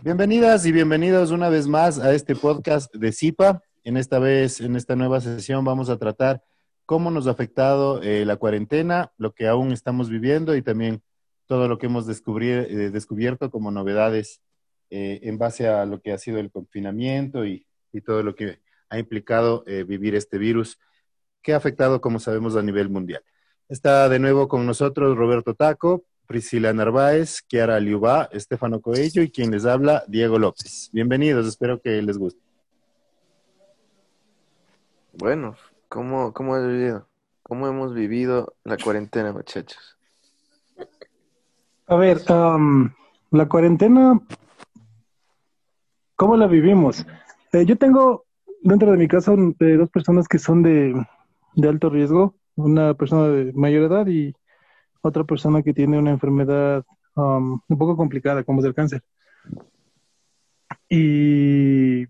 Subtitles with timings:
[0.00, 3.62] Bienvenidas y bienvenidos una vez más a este podcast de CIPA.
[3.82, 6.40] En esta vez, en esta nueva sesión, vamos a tratar
[6.86, 11.02] cómo nos ha afectado eh, la cuarentena, lo que aún estamos viviendo y también
[11.46, 14.40] todo lo que hemos eh, descubierto como novedades
[14.90, 18.60] eh, en base a lo que ha sido el confinamiento y, y todo lo que
[18.90, 20.78] ha implicado vivir este virus
[21.42, 23.22] que ha afectado, como sabemos, a nivel mundial.
[23.68, 29.50] Está de nuevo con nosotros Roberto Taco, Priscila Narváez, Kiara Liubá, Estefano Coello y quien
[29.50, 30.90] les habla, Diego López.
[30.92, 32.38] Bienvenidos, espero que les guste.
[35.14, 35.56] Bueno,
[35.88, 37.08] ¿cómo, cómo vivido?
[37.42, 39.96] ¿Cómo hemos vivido la cuarentena, muchachos?
[41.86, 44.20] A ver, la cuarentena,
[46.14, 47.06] ¿cómo la vivimos?
[47.54, 48.26] Eh, yo tengo
[48.60, 50.92] dentro de mi casa dos personas que son de,
[51.54, 54.34] de alto riesgo, una persona de mayor edad y
[55.00, 56.84] otra persona que tiene una enfermedad
[57.14, 59.02] um, un poco complicada, como es el cáncer.
[60.88, 62.06] Y,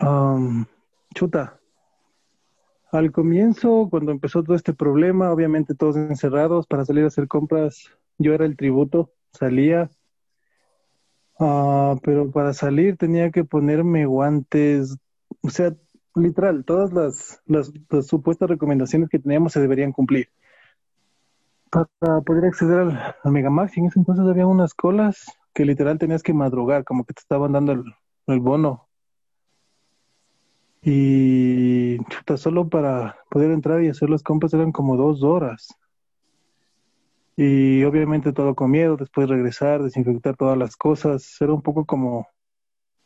[0.00, 0.64] um,
[1.14, 1.60] chuta,
[2.92, 7.90] al comienzo, cuando empezó todo este problema, obviamente todos encerrados para salir a hacer compras,
[8.18, 9.90] yo era el tributo, salía,
[11.38, 14.96] uh, pero para salir tenía que ponerme guantes,
[15.42, 15.74] o sea,
[16.14, 17.72] literal, todas las, las
[18.06, 20.28] supuestas recomendaciones que teníamos se deberían cumplir
[21.74, 23.76] para poder acceder al, al Megamax.
[23.76, 27.52] En ese entonces había unas colas que literal tenías que madrugar, como que te estaban
[27.52, 27.84] dando
[28.26, 28.88] el, bono.
[30.82, 35.74] Y chuta, solo para poder entrar y hacer las compras eran como dos horas.
[37.36, 42.28] Y obviamente todo con miedo, después regresar, desinfectar todas las cosas, era un poco como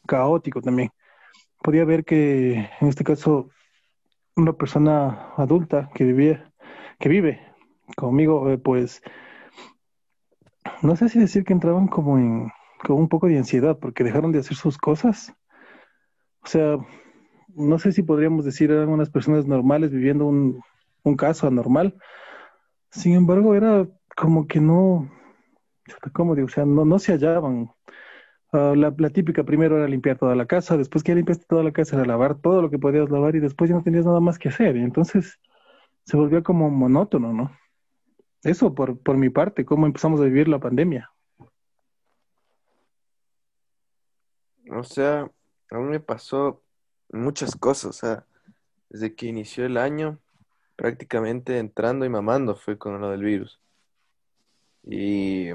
[0.07, 0.91] caótico también.
[1.63, 3.51] Podía ver que en este caso
[4.37, 6.53] una persona adulta que vivía,
[6.99, 7.48] que vive
[7.97, 9.03] conmigo, eh, pues,
[10.83, 12.51] no sé si decir que entraban como en,
[12.85, 15.35] con un poco de ansiedad porque dejaron de hacer sus cosas.
[16.43, 16.79] O sea,
[17.55, 20.61] no sé si podríamos decir eran unas personas normales viviendo un,
[21.03, 21.97] un caso anormal.
[22.91, 23.87] Sin embargo, era
[24.17, 25.11] como que no,
[26.13, 26.33] ¿cómo?
[26.33, 27.71] O sea, no, no se hallaban.
[28.53, 31.73] Ah, la, la, típica primero era limpiar toda la casa, después que limpiaste toda la
[31.73, 34.39] casa era lavar todo lo que podías lavar y después ya no tenías nada más
[34.39, 34.77] que hacer.
[34.77, 35.39] Y entonces
[36.05, 37.53] se volvió como monótono, ¿no?
[38.43, 41.11] Eso por, por mi parte, cómo empezamos a vivir la pandemia.
[44.71, 45.31] O sea,
[45.71, 46.63] a mí me pasó
[47.11, 48.27] muchas cosas, o sea,
[48.91, 50.19] desde que inició el año,
[50.77, 53.61] prácticamente entrando y mamando fue con lo del virus.
[54.85, 55.49] Y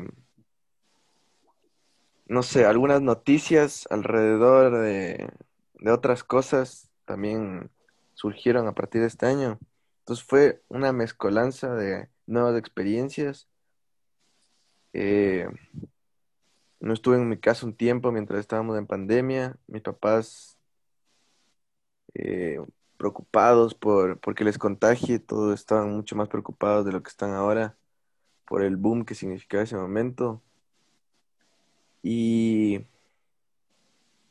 [2.26, 5.32] no sé, algunas noticias alrededor de,
[5.76, 7.70] de otras cosas también
[8.14, 9.60] surgieron a partir de este año.
[10.00, 13.48] Entonces fue una mezcolanza de nuevas experiencias.
[14.94, 15.48] Eh,
[16.80, 19.58] no estuve en mi casa un tiempo mientras estábamos en pandemia.
[19.68, 20.58] Mis papás
[22.14, 22.60] eh,
[22.98, 27.78] preocupados por porque les contagie, todos estaban mucho más preocupados de lo que están ahora
[28.46, 30.42] por el boom que significaba ese momento.
[32.02, 32.86] Y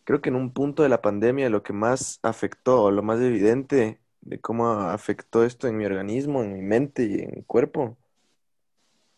[0.05, 4.02] creo que en un punto de la pandemia lo que más afectó, lo más evidente
[4.23, 7.97] de cómo afectó esto en mi organismo, en mi mente y en mi cuerpo,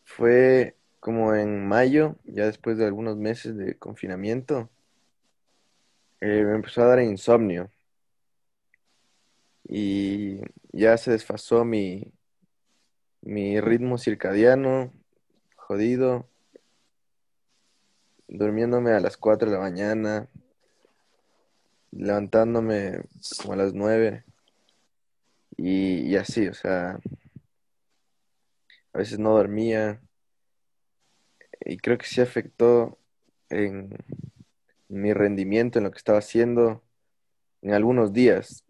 [0.04, 4.70] fue como en mayo, ya después de algunos meses de confinamiento,
[6.20, 7.70] eh, me empezó a dar insomnio.
[9.64, 10.40] Y
[10.72, 12.12] ya se desfasó mi,
[13.20, 14.92] mi ritmo circadiano,
[15.56, 16.28] jodido,
[18.28, 20.28] durmiéndome a las 4 de la mañana,
[21.90, 23.02] levantándome
[23.42, 24.24] como a las 9.
[25.56, 26.98] Y, así, o sea,
[28.92, 30.00] a veces no dormía
[31.60, 32.98] y creo que sí afectó
[33.48, 33.96] en
[34.88, 36.82] mi rendimiento, en lo que estaba haciendo
[37.62, 38.64] en algunos días.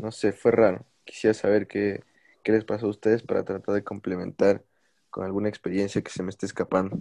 [0.00, 0.86] No sé, fue raro.
[1.04, 2.02] Quisiera saber qué,
[2.42, 4.64] qué les pasó a ustedes para tratar de complementar
[5.10, 7.00] con alguna experiencia que se me esté escapando.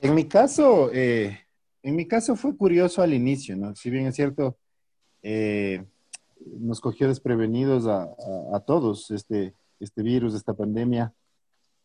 [0.00, 1.46] En mi caso, eh,
[1.82, 3.74] en mi caso fue curioso al inicio, ¿no?
[3.74, 4.58] Si bien es cierto,
[5.22, 5.84] eh,
[6.58, 11.12] nos cogió desprevenidos a, todos este, este virus, esta pandemia.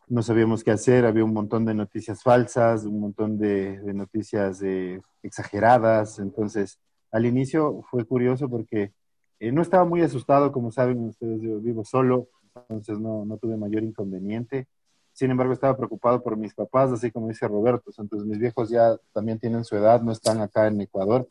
[0.08, 5.00] No sabíamos qué hacer, había un montón de noticias falsas, un montón de, noticias eh,
[5.22, 6.18] exageradas.
[6.18, 6.78] Entonces,
[7.10, 8.92] al inicio fue curioso porque
[9.40, 13.56] eh, no estaba muy asustado, como saben ustedes, yo vivo solo, entonces no, no tuve
[13.56, 14.66] mayor inconveniente.
[15.12, 17.90] Sin embargo, estaba preocupado por mis papás, así como dice Roberto.
[17.98, 21.28] Entonces, mis viejos ya también tienen su edad, no están acá en Ecuador.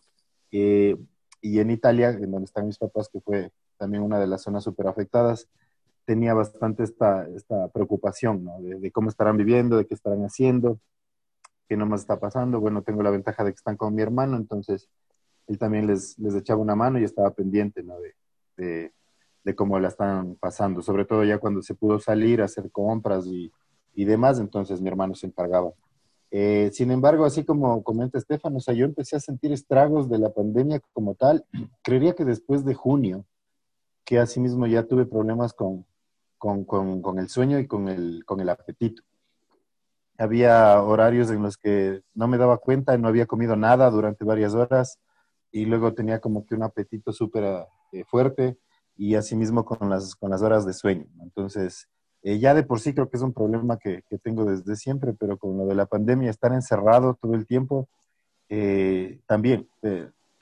[0.52, 0.98] Eh,
[1.42, 4.64] y en Italia, en donde están mis papás, que fue también una de las zonas
[4.64, 5.50] súper afectadas,
[6.06, 8.60] tenía bastante esta, esta preocupación, ¿no?
[8.62, 10.80] De, cómo estarán viviendo, de qué estarán haciendo.
[11.68, 12.60] qué nomás está pasando.
[12.60, 14.90] Bueno, tengo la ventaja de que están con mi hermano, entonces
[15.48, 17.96] él también les, les echaba una mano y estaba pendiente ¿no?
[18.58, 18.94] de,
[19.44, 23.26] de, cómo la están pasando, sobre todo ya cuando se pudo salir a hacer compras
[23.26, 23.52] y,
[23.94, 25.72] y demás, entonces mi hermano se encargaba.
[26.32, 30.18] Eh, sin embargo, así como comenta Estefano, o sea, yo empecé a sentir estragos de
[30.18, 31.46] la pandemia como tal,
[31.84, 33.26] creería que después de junio,
[34.06, 35.86] que asimismo ya tuve problemas con,
[36.38, 39.04] con, con, con el sueño y con el, con el apetito
[40.22, 44.54] había horarios en los que no me daba cuenta, no había comido nada durante varias
[44.54, 45.00] horas
[45.52, 48.58] y luego tenía como que un apetito súper eh, fuerte
[48.96, 51.08] y asimismo con las, con las horas de sueño.
[51.22, 51.90] Entonces,
[52.24, 55.14] eh, ya de por sí creo que es un problema que, que, tengo desde siempre,
[55.14, 57.90] pero con lo de la pandemia, estar encerrado todo el tiempo,
[58.50, 59.68] eh, también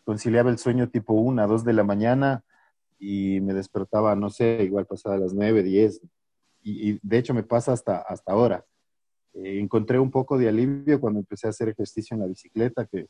[0.04, 2.44] conciliaba el sueño tipo una, dos de la mañana
[2.98, 6.02] y me despertaba, no sé, igual pasaba las nueve, diez,
[6.62, 8.66] y, y de hecho me pasa hasta, hasta ahora.
[9.34, 13.08] Eh, encontré un poco de alivio cuando empecé a hacer ejercicio en la bicicleta, que,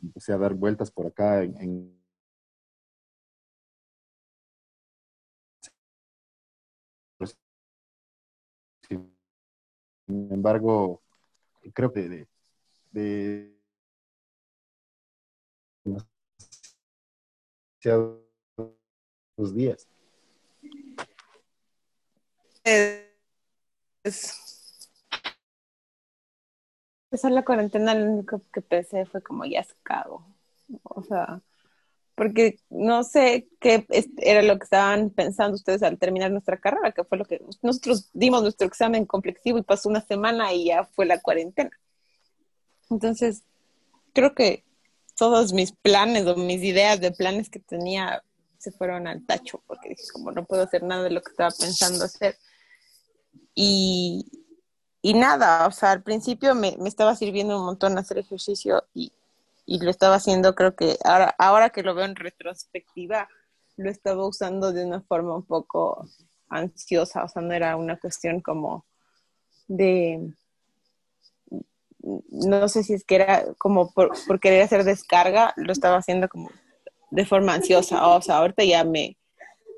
[0.00, 1.92] empecé a dar vueltas por acá en,
[10.08, 11.02] sin embargo,
[11.74, 12.28] creo que de,
[12.92, 13.54] de
[19.54, 19.86] días.
[22.64, 24.34] Es
[27.10, 30.26] empezar la cuarentena, lo único que pensé fue como ya se cago.
[30.84, 31.42] O sea,
[32.18, 33.86] porque no sé qué
[34.16, 38.10] era lo que estaban pensando ustedes al terminar nuestra carrera, que fue lo que nosotros
[38.12, 41.70] dimos nuestro examen complexivo y pasó una semana y ya fue la cuarentena.
[42.90, 43.44] Entonces,
[44.14, 44.64] creo que
[45.16, 48.24] todos mis planes o mis ideas de planes que tenía
[48.58, 51.50] se fueron al tacho, porque dije, como no puedo hacer nada de lo que estaba
[51.56, 52.36] pensando hacer.
[53.54, 54.26] Y,
[55.02, 59.12] y nada, o sea, al principio me, me, estaba sirviendo un montón hacer ejercicio y,
[59.68, 63.28] y, lo estaba haciendo, creo que ahora, ahora que lo veo en retrospectiva,
[63.76, 66.08] lo estaba usando de una forma un poco
[66.48, 68.86] ansiosa, o sea, no era una cuestión como
[69.68, 70.32] de,
[72.00, 74.10] no sé si es que era como por,
[74.40, 76.50] querer hacer descarga, lo estaba haciendo como
[77.10, 79.18] de forma ansiosa, o sea, ahorita ya me,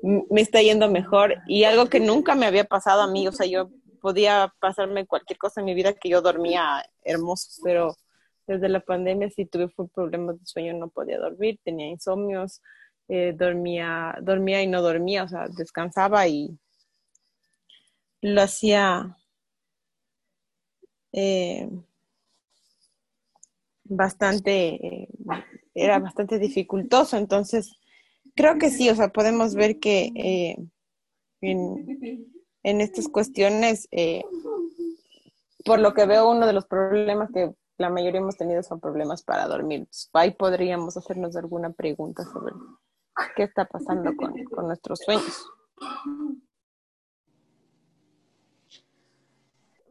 [0.01, 3.45] me está yendo mejor y algo que nunca me había pasado a mí, o sea,
[3.45, 3.69] yo
[4.01, 7.95] podía pasarme cualquier cosa en mi vida que yo dormía hermoso, pero
[8.53, 12.61] desde la pandemia sí tuve problemas de sueño, no podía dormir, tenía insomnios,
[13.07, 16.57] eh, dormía, dormía y no dormía, o sea, descansaba y
[18.21, 19.17] lo hacía
[21.11, 21.69] eh,
[23.83, 25.09] bastante,
[25.73, 27.75] era bastante dificultoso, entonces
[28.35, 30.55] creo que sí, o sea, podemos ver que eh,
[31.41, 34.23] en, estas cuestiones, eh,
[35.65, 37.51] por lo que veo, uno de los problemas que
[37.81, 39.87] la mayoría hemos tenido son problemas para dormir.
[40.13, 42.53] Ahí podríamos hacernos alguna pregunta sobre
[43.35, 45.45] qué está pasando con, con nuestros sueños.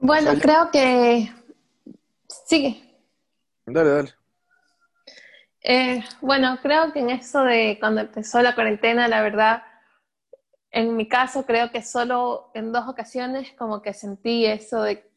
[0.00, 1.30] Bueno, creo que...
[2.46, 2.82] Sigue.
[3.66, 4.14] Dale, dale.
[5.62, 9.62] Eh, bueno, creo que en eso de cuando empezó la cuarentena, la verdad,
[10.70, 15.09] en mi caso, creo que solo en dos ocasiones como que sentí eso de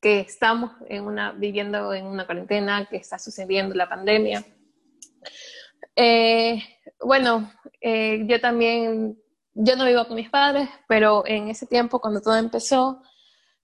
[0.00, 4.44] que estamos en una, viviendo en una cuarentena, que está sucediendo la pandemia.
[5.96, 6.62] Eh,
[7.00, 9.18] bueno, eh, yo también,
[9.54, 13.02] yo no vivo con mis padres, pero en ese tiempo, cuando todo empezó,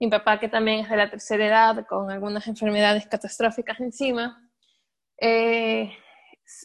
[0.01, 4.51] mi papá, que también es de la tercera edad, con algunas enfermedades catastróficas encima,
[5.21, 5.93] eh,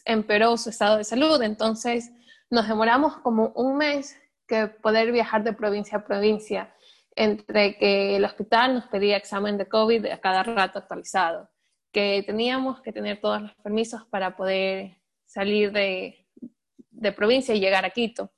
[0.04, 1.40] empeoró su estado de salud.
[1.42, 2.10] Entonces,
[2.50, 4.16] nos demoramos como un mes
[4.46, 6.74] que poder viajar de provincia a provincia,
[7.16, 11.50] entre que el hospital nos pedía examen de COVID a cada rato actualizado,
[11.92, 16.26] que teníamos que tener todos los permisos para poder salir de,
[16.90, 18.32] de provincia y llegar a Quito.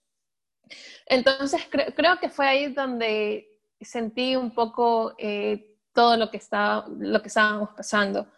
[1.07, 3.47] Entonces creo que fue ahí donde
[3.81, 8.29] sentí un poco eh, todo lo que, estaba, lo que estábamos pasando.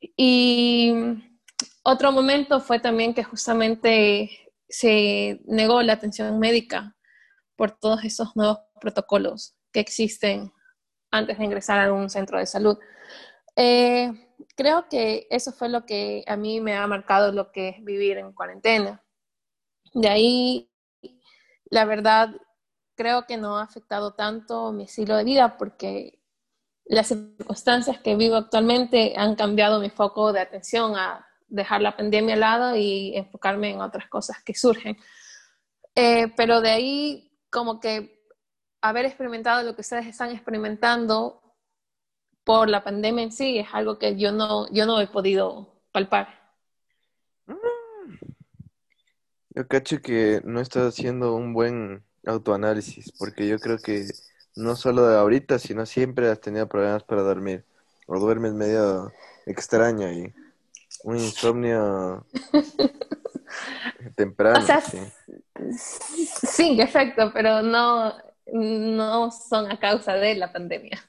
[0.00, 0.92] Y
[1.82, 6.93] otro momento fue también que justamente se negó la atención médica
[7.56, 10.52] por todos esos nuevos protocolos que existen
[11.10, 12.78] antes de ingresar a un centro de salud.
[13.56, 14.10] Eh,
[14.56, 18.18] creo que eso fue lo que a mí me ha marcado lo que es vivir
[18.18, 19.02] en cuarentena.
[19.92, 20.70] De ahí,
[21.70, 22.30] la verdad,
[22.96, 26.20] creo que no ha afectado tanto mi estilo de vida porque
[26.84, 32.34] las circunstancias que vivo actualmente han cambiado mi foco de atención a dejar la pandemia
[32.34, 34.96] al lado y enfocarme en otras cosas que surgen.
[35.94, 38.20] Eh, pero de ahí, como que
[38.82, 41.40] haber experimentado lo que ustedes están experimentando,
[42.42, 46.28] por la pandemia en sí es algo que yo no, yo no he podido palpar.
[49.50, 54.08] Yo cacho que no estás haciendo un buen autoanálisis, porque yo creo que
[54.56, 57.64] no solo de ahorita, sino siempre has tenido problemas para dormir.
[58.08, 59.12] O duermes medio
[59.46, 60.34] extraño y
[61.04, 62.26] un insomnio
[64.16, 64.58] temprano.
[64.58, 64.98] O sea, sí.
[65.76, 68.14] sí, en efecto, pero no,
[68.52, 71.02] no son a causa de la pandemia.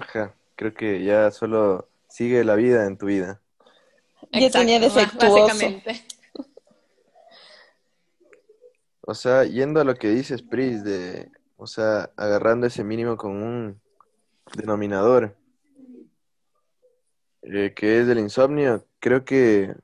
[0.00, 3.40] Ajá, creo que ya solo sigue la vida en tu vida.
[4.32, 5.46] Yo tenía Exacto, defectuoso.
[5.46, 6.04] básicamente.
[9.04, 13.32] O sea, yendo a lo que dices, Pris, de, o sea, agarrando ese mínimo con
[13.32, 13.80] un
[14.56, 15.36] denominador,
[17.42, 19.74] eh, que es del insomnio, creo que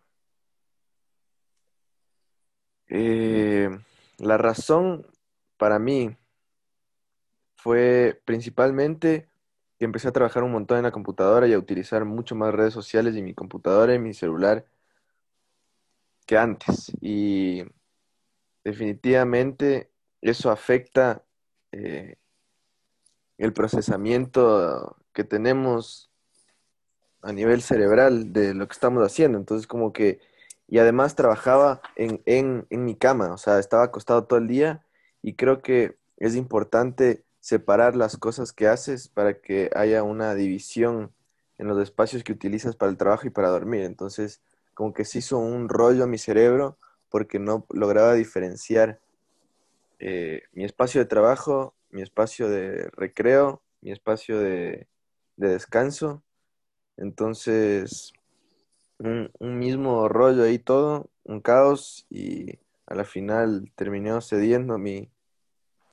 [2.89, 3.71] eh,
[4.19, 5.07] la razón
[5.57, 6.17] para mí
[7.57, 9.29] fue principalmente
[9.79, 12.75] que empecé a trabajar un montón en la computadora y a utilizar mucho más redes
[12.75, 14.67] sociales y mi computadora y mi celular
[16.27, 16.93] que antes.
[17.01, 17.63] Y
[18.65, 19.91] definitivamente
[20.21, 21.25] eso afecta
[21.73, 22.17] eh,
[23.39, 26.11] el procesamiento que tenemos
[27.23, 29.39] a nivel cerebral de lo que estamos haciendo.
[29.39, 30.21] Entonces, como que,
[30.69, 34.85] y además trabajaba en, en, en mi cama, o sea, estaba acostado todo el día
[35.23, 41.13] y creo que es importante separar las cosas que haces para que haya una división
[41.57, 43.83] en los espacios que utilizas para el trabajo y para dormir.
[43.83, 44.43] Entonces,
[44.75, 46.77] como que se hizo un rollo a mi cerebro
[47.09, 49.01] porque no lograba diferenciar
[49.99, 54.87] eh, mi espacio de trabajo, mi espacio de recreo, mi espacio de,
[55.37, 56.23] de descanso.
[56.97, 58.13] Entonces,
[58.99, 65.11] un, un mismo rollo ahí todo, un caos y a la final terminó cediendo mi,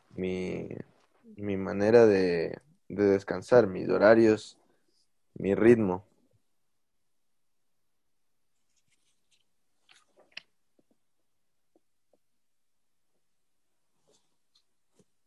[0.09, 0.69] mi,
[1.37, 4.57] mi manera de, de descansar, mis horarios,
[5.35, 6.05] mi ritmo.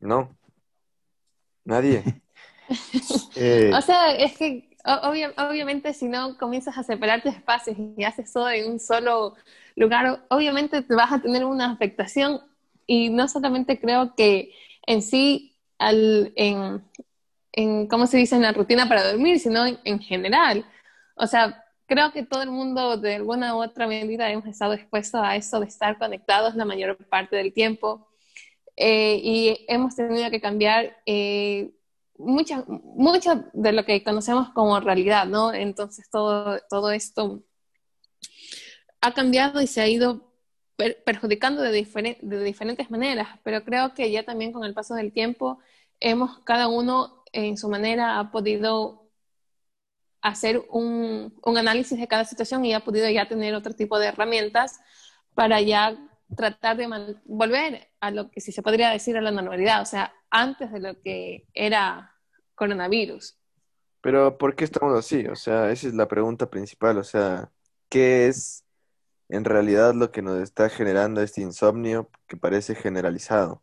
[0.00, 0.37] No,
[1.64, 2.02] nadie.
[3.37, 8.04] Eh, O sea, es que obvia- obviamente si no comienzas a separar tus espacios y
[8.04, 9.35] haces todo en un solo
[9.76, 12.40] lugar, obviamente te vas a tener una afectación
[12.87, 14.52] y no solamente creo que
[14.87, 16.82] en sí, al, en,
[17.52, 20.64] en, ¿cómo se dice?, en la rutina para dormir, sino en, en general.
[21.14, 25.20] O sea, creo que todo el mundo de alguna u otra medida hemos estado expuestos
[25.23, 28.08] a eso de estar conectados la mayor parte del tiempo
[28.76, 31.70] eh, y hemos tenido que cambiar eh,
[32.19, 35.53] mucha- mucho de lo que conocemos como realidad, ¿no?
[35.55, 37.43] Entonces todo, todo esto
[39.01, 40.33] ha cambiado y se ha ido
[40.77, 44.95] per- perjudicando de, diferen- de diferentes maneras, pero creo que ya también con el paso
[44.95, 45.59] del tiempo
[46.01, 49.09] hemos, cada uno en su manera ha podido
[50.21, 54.09] hacer un, un análisis de cada situación y ha podido ya tener otro tipo de
[54.09, 54.81] herramientas
[55.35, 55.97] para ya
[56.37, 56.89] tratar de
[57.25, 60.80] volver a lo que si se podría decir a la normalidad, o sea, antes de
[60.80, 62.14] lo que era
[62.54, 63.37] coronavirus.
[64.00, 65.26] Pero ¿por qué estamos así?
[65.26, 66.99] O sea, esa es la pregunta principal.
[66.99, 67.50] O sea,
[67.88, 68.64] ¿qué es
[69.28, 73.62] en realidad lo que nos está generando este insomnio que parece generalizado?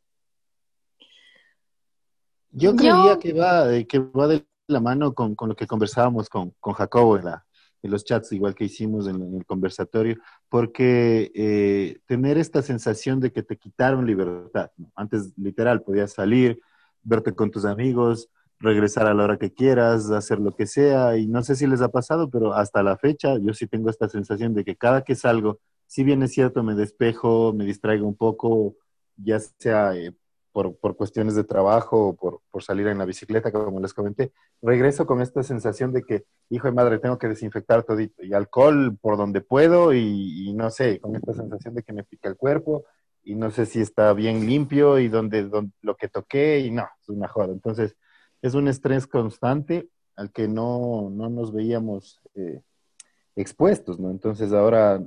[2.51, 6.29] Yo creía Yo- que va, que va de la mano con, con lo que conversábamos
[6.29, 7.44] con, con Jacobo en, la,
[7.87, 10.17] los chats, igual que hicimos en, el conversatorio,
[10.49, 14.71] porque eh, tener esta sensación de que te quitaron libertad.
[14.95, 16.59] Antes, literal, podías salir,
[17.03, 21.27] verte con tus amigos, regresar a la hora que quieras, hacer lo que sea, y
[21.27, 24.53] no sé si les ha pasado, pero hasta la fecha yo sí tengo esta sensación
[24.53, 28.75] de que cada que salgo, si bien es cierto, me despejo, me distraigo un poco,
[29.17, 30.13] ya sea eh,
[30.55, 34.31] por, por cuestiones de trabajo o por, por salir en la bicicleta, como les comenté,
[34.61, 38.97] regreso con esta sensación de que, hijo de madre, tengo que desinfectar todito, y alcohol
[39.01, 42.85] por donde puedo, y, no sé, con esta sensación de que me pica el cuerpo,
[43.21, 45.49] y no sé si está bien limpio, y donde
[45.81, 47.51] lo que toqué, y no, es una joda.
[47.51, 47.97] Entonces,
[48.41, 52.61] es un estrés constante al que no, no nos veíamos eh,
[53.35, 54.09] expuestos, ¿no?
[54.09, 55.03] Entonces ahora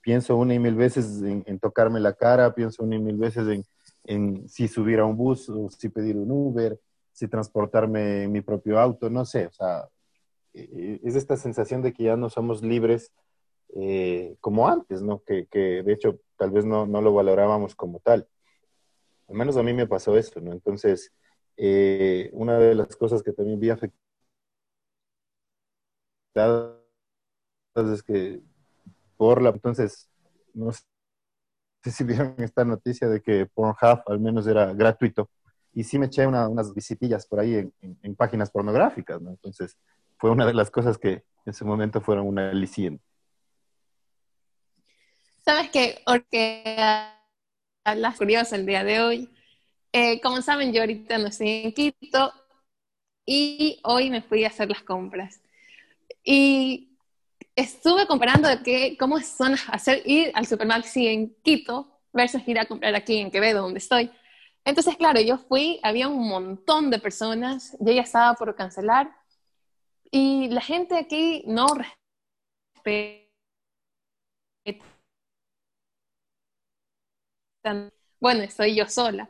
[0.00, 3.46] pienso una y mil veces en, en tocarme la cara, pienso una y mil veces
[3.48, 3.62] en,
[4.04, 6.78] en si subir a un bus o si pedir un Uber,
[7.12, 9.88] si transportarme mi propio auto, no sé, o sea,
[10.54, 13.12] eh, es esta sensación de que ya no somos libres
[13.76, 15.22] eh, como antes, ¿no?
[15.24, 18.28] Que, que de hecho tal vez no, no, lo valorábamos como tal.
[19.28, 20.52] Al menos a mí me pasó eso, ¿no?
[20.52, 21.12] Entonces,
[21.56, 23.96] eh, una de las cosas que también vi afectadas
[27.76, 28.40] es que
[29.16, 29.50] por la...
[29.50, 30.08] Entonces,
[30.52, 30.70] no
[31.90, 35.30] si vieron esta noticia de que Pornhub al menos era gratuito
[35.72, 39.30] y sí me eché una- unas visitillas por ahí en, páginas pornográficas, ¿no?
[39.30, 39.76] Entonces,
[40.18, 43.02] fue una de las cosas que en ese momento fueron una aliciente.
[45.44, 46.76] Sabes que, porque
[47.84, 49.30] hablas curioso el día de hoy.
[49.92, 52.32] Eh, como saben, yo ahorita no estoy en Quito
[53.26, 55.40] y hoy me fui a hacer las compras.
[56.24, 56.93] Y
[57.56, 62.66] estuve comparando de qué, cómo son hacer ir al supermercado en Quito versus ir a
[62.66, 64.10] comprar aquí en Quevedo, donde estoy.
[64.64, 69.10] Entonces, claro, yo fui, había un montón de personas, yo ya estaba por cancelar
[70.10, 71.66] y la gente aquí no
[72.84, 73.24] respeta.
[78.20, 79.28] Bueno, estoy yo sola.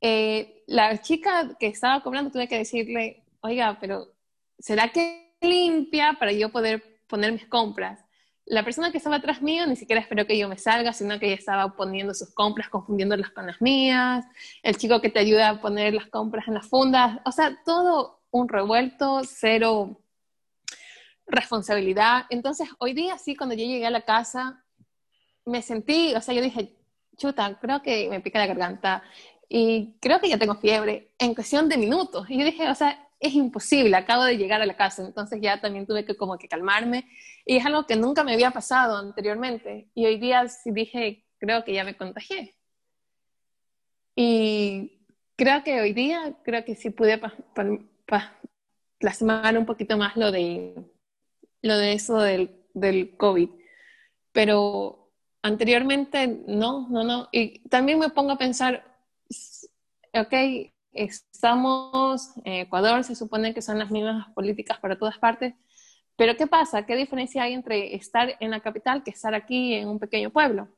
[0.00, 4.14] Eh, la chica que estaba cobrando tuve que decirle, oiga, pero
[4.58, 8.04] ¿será que limpia para yo poder poner mis compras?
[8.46, 11.26] La persona que estaba atrás mío ni siquiera esperó que yo me salga, sino que
[11.26, 14.24] ella estaba poniendo sus compras, confundiéndolas con las mías.
[14.62, 17.20] El chico que te ayuda a poner las compras en las fundas.
[17.24, 20.00] O sea, todo un revuelto, cero
[21.26, 22.24] responsabilidad.
[22.30, 24.64] Entonces, hoy día sí, cuando yo llegué a la casa,
[25.44, 26.74] me sentí, o sea, yo dije,
[27.16, 29.02] chuta, creo que me pica la garganta
[29.48, 32.28] y creo que ya tengo fiebre en cuestión de minutos.
[32.30, 35.60] Y yo dije, o sea, es imposible, acabo de llegar a la casa, entonces ya
[35.60, 37.08] también tuve que como que calmarme
[37.46, 41.64] y es algo que nunca me había pasado anteriormente y hoy día sí dije, creo
[41.64, 42.56] que ya me contagié.
[44.14, 47.64] Y creo que hoy día, creo que sí pude pa, pa,
[48.06, 48.36] pa,
[48.98, 50.74] plasmar un poquito más lo de,
[51.62, 53.48] lo de eso del, del COVID,
[54.32, 55.12] pero
[55.42, 57.28] anteriormente no, no, no.
[57.32, 58.84] Y también me pongo a pensar,
[60.12, 65.54] ok, estamos en Ecuador, se supone que son las mismas políticas para todas partes,
[66.16, 66.84] pero ¿qué pasa?
[66.84, 70.68] ¿Qué diferencia hay entre estar en la capital que estar aquí en un pequeño pueblo?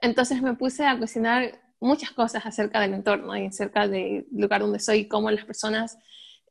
[0.00, 4.80] Entonces me puse a cuestionar muchas cosas acerca del entorno y acerca del lugar donde
[4.80, 5.98] soy, cómo las personas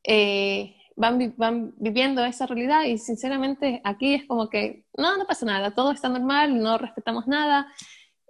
[0.04, 5.46] eh, van, van viviendo esa realidad y sinceramente aquí es como que no, no pasa
[5.46, 7.68] nada, todo está normal, no respetamos nada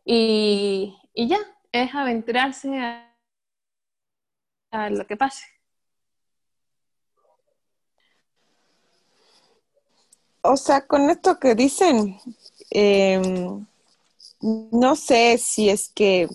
[0.03, 1.39] y, y ya,
[1.71, 3.14] es aventurarse a,
[4.75, 5.45] a lo que pase.
[10.41, 12.19] O sea, con esto que dicen,
[12.69, 13.19] eh,
[14.41, 16.27] no sé si es que,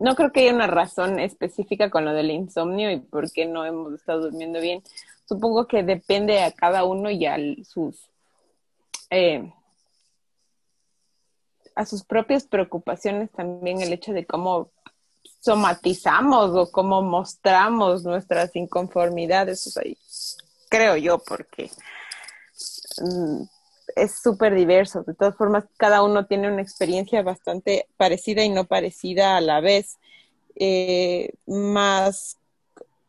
[0.00, 3.64] no creo que haya una razón específica con lo del insomnio y por qué no
[3.64, 4.82] hemos estado durmiendo bien.
[5.26, 8.10] Supongo que depende a cada uno y a sus,
[9.10, 9.52] eh,
[11.76, 14.70] a sus propias preocupaciones también el hecho de cómo
[15.44, 19.74] somatizamos o cómo mostramos nuestras inconformidades.
[20.70, 21.70] Creo yo, porque
[23.94, 25.02] es súper diverso.
[25.02, 29.60] De todas formas, cada uno tiene una experiencia bastante parecida y no parecida a la
[29.60, 29.98] vez.
[30.54, 32.38] Eh, más,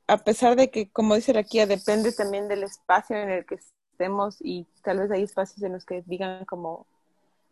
[0.07, 3.59] a pesar de que, como dice la Kia, depende también del espacio en el que
[3.93, 6.85] estemos y tal vez hay espacios en los que digan como,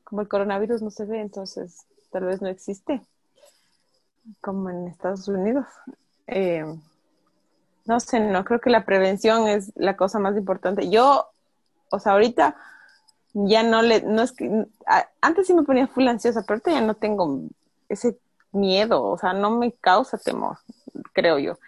[0.03, 3.01] como el coronavirus no se ve, entonces tal vez no existe,
[4.41, 5.65] como en Estados Unidos.
[6.27, 6.65] Eh,
[7.85, 10.89] no sé, no creo que la prevención es la cosa más importante.
[10.89, 11.33] Yo
[11.93, 12.55] o sea, ahorita
[13.33, 14.65] ya no le, no es que,
[15.21, 17.41] antes sí me ponía full ansiosa, pero ahorita ya no tengo
[17.87, 18.17] ese
[18.51, 20.57] miedo, o sea, no me causa temor,
[21.13, 21.59] creo yo.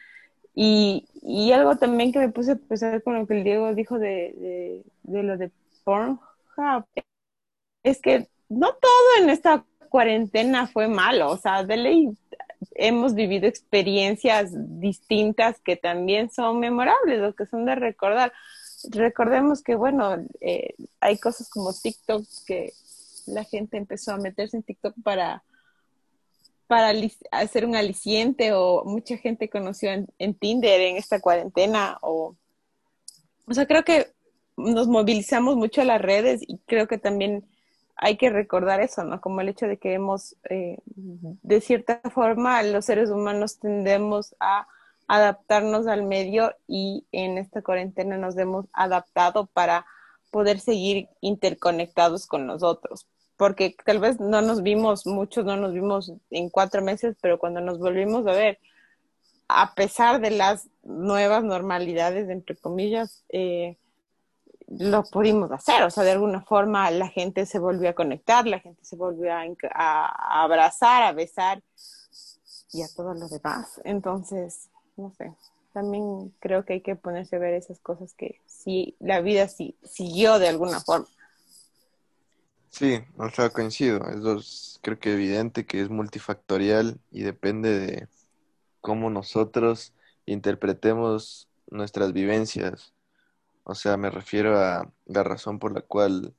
[0.56, 4.00] Y, y algo también que me puse a pensar con lo que el Diego dijo
[4.00, 5.52] de, de, de lo de
[5.84, 6.20] Pornhub,
[7.84, 12.18] es que no todo en esta cuarentena fue malo, o sea, de ley
[12.72, 18.34] hemos vivido experiencias distintas que también son memorables o que son de recordar.
[18.90, 22.74] Recordemos que, bueno, eh, hay cosas como TikTok que
[23.28, 25.44] la gente empezó a meterse en TikTok para,
[26.68, 26.94] para
[27.32, 32.36] hacer un aliciente o mucha gente conoció en, Tinder en esta cuarentena o,
[33.48, 34.14] o sea, creo que
[34.58, 37.46] nos movilizamos mucho a las redes y creo que también
[37.96, 39.22] hay que recordar eso, ¿no?
[39.22, 44.68] Como el hecho de que hemos, eh, de cierta forma, los seres humanos tendemos a
[45.08, 49.86] adaptarnos al medio y en esta cuarentena nos hemos adaptado para
[50.32, 53.08] poder seguir interconectados con nosotros.
[53.38, 57.62] Porque tal vez no nos vimos, muchos no nos vimos en cuatro meses, pero cuando
[57.62, 58.60] nos volvimos a ver,
[59.48, 63.78] a pesar de las nuevas normalidades, entre comillas, eh,
[64.68, 65.84] lo pudimos hacer.
[65.84, 69.32] O sea, de alguna forma la gente se volvió a conectar, la gente se volvió
[69.34, 71.62] a, abrazar, a besar
[72.72, 73.82] y a todo lo demás.
[73.84, 75.34] Entonces, no sé,
[75.74, 79.78] también creo que hay que ponerse a ver esas cosas que sí, la vida sí
[79.84, 81.08] siguió de alguna forma.
[82.70, 88.08] Sí, o sea, coincido, es dos, creo que evidente que es multifactorial y depende de
[88.82, 89.94] cómo nosotros
[90.26, 92.95] interpretemos nuestras vivencias.
[93.68, 96.36] O sea, me refiero a la razón por la cual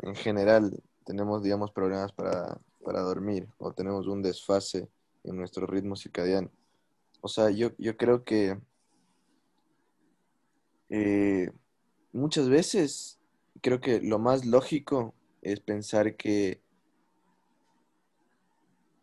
[0.00, 4.88] en general tenemos, digamos, problemas para, dormir o tenemos un desfase
[5.24, 6.50] en nuestro ritmo circadiano.
[7.20, 8.58] O sea, yo, yo creo que
[10.88, 11.50] eh,
[12.14, 13.20] muchas veces
[13.60, 16.62] creo que lo más lógico es pensar que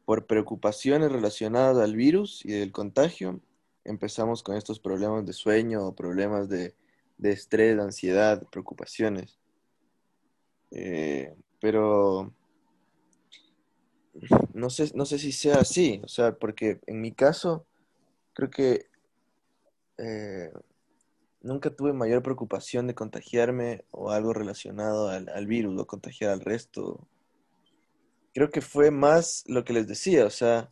[0.05, 3.39] por preocupaciones relacionadas al virus y del contagio,
[3.85, 6.75] empezamos con estos problemas de sueño o problemas de,
[7.23, 9.39] estrés, de ansiedad, preocupaciones.
[10.71, 12.33] Eh, pero
[14.53, 17.65] no sé, no sé si sea así, o sea, porque en mi caso
[18.33, 18.87] creo que
[19.97, 20.51] eh,
[21.41, 26.41] nunca tuve mayor preocupación de contagiarme o algo relacionado al, al virus o contagiar al
[26.41, 27.07] resto
[28.35, 30.69] creo que fue más lo que les decía, o sea,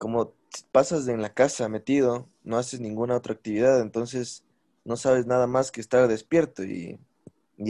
[0.00, 0.32] como
[0.72, 4.44] pasas en la casa metido, no haces ninguna otra actividad, entonces
[4.82, 6.98] no sabes nada más que estar despierto y,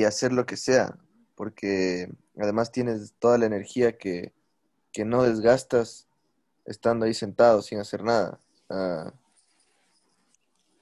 [0.07, 0.97] hacer lo que sea,
[1.35, 4.33] porque además tienes toda la energía que,
[5.05, 6.07] no desgastas
[6.67, 8.39] estando ahí sentado sin hacer nada.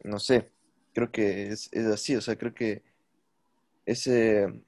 [0.04, 0.52] no sé,
[0.92, 2.82] creo que es, es así, o sea, creo que
[3.86, 4.62] ese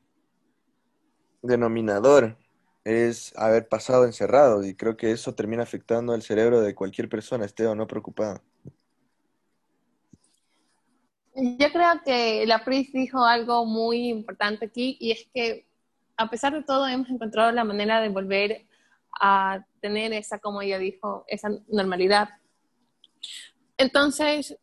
[1.42, 2.38] denominador
[2.84, 7.44] es haber pasado encerrado y creo que eso termina afectando el cerebro de cualquier persona,
[7.44, 8.42] esté o no preocupada.
[11.34, 15.66] Yo creo que la PRIS dijo algo muy importante aquí y es que
[16.16, 18.66] a pesar de todo hemos encontrado la manera de volver
[19.20, 22.28] a tener esa, como ella dijo, esa normalidad.
[23.78, 24.58] Entonces,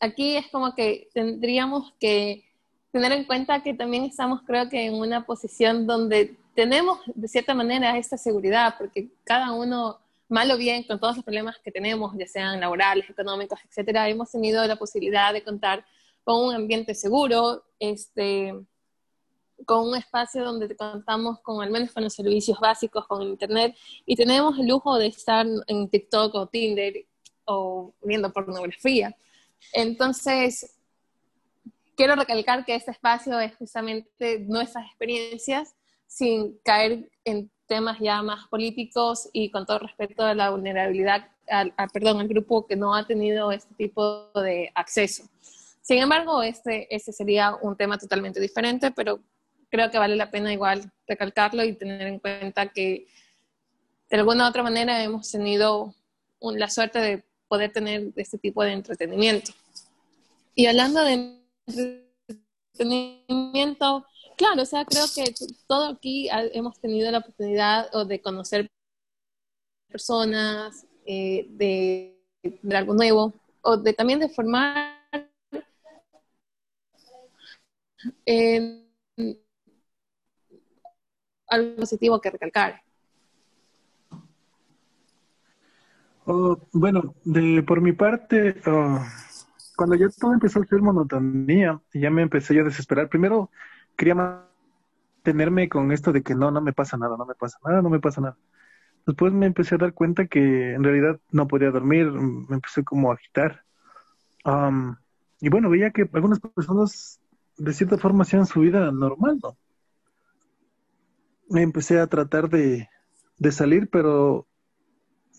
[0.00, 2.44] aquí es como que tendríamos que
[2.90, 7.54] tener en cuenta que también estamos, creo que, en una posición donde tenemos, de cierta
[7.54, 12.12] manera, esta seguridad, porque cada uno, mal o bien, con todos los problemas que tenemos,
[12.18, 15.86] ya sean laborales, económicos, etcétera, hemos tenido la posibilidad de contar
[16.24, 18.52] con un ambiente seguro, este,
[19.64, 24.16] con un espacio donde contamos con al menos con los servicios básicos, con internet, y
[24.16, 27.06] tenemos el lujo de estar en TikTok o Tinder
[27.44, 29.16] o viendo pornografía.
[29.72, 30.76] Entonces,
[31.94, 35.77] quiero recalcar que este espacio es justamente nuestras experiencias
[36.08, 41.72] sin caer en temas ya más políticos y con todo respeto a la vulnerabilidad, al,
[41.92, 45.24] perdón, al grupo que no ha tenido este tipo de acceso.
[45.82, 49.20] Sin embargo, este, este sería un tema totalmente diferente, pero
[49.70, 53.06] creo que vale la pena igual recalcarlo y tener en cuenta que
[54.10, 55.94] de alguna u otra manera hemos tenido
[56.40, 59.52] la suerte de poder tener este tipo de entretenimiento.
[60.54, 61.38] Y hablando de
[62.78, 64.06] entretenimiento,
[64.38, 65.34] claro, o sea, creo que
[65.66, 68.68] todo aquí hemos tenido la oportunidad de conocer
[69.88, 72.16] personas, eh, de,
[72.72, 74.96] algo nuevo, o de también de formar
[81.48, 82.82] algo positivo que recalcar.
[86.26, 89.02] Oh, bueno, de, por mi parte, oh,
[89.74, 93.08] cuando ya todo empezó a ser monotonía, ya me empecé yo a desesperar.
[93.08, 93.50] Primero
[93.98, 97.82] quería mantenerme con esto de que no, no me pasa nada, no me pasa nada,
[97.82, 98.38] no me pasa nada.
[99.04, 103.10] Después me empecé a dar cuenta que en realidad no podía dormir, me empecé como
[103.10, 103.64] a agitar.
[105.40, 107.20] y bueno, veía que algunas personas
[107.56, 109.58] de cierta forma hacían su vida normal, ¿no?
[111.50, 112.88] Me empecé a tratar de,
[113.50, 114.46] salir, pero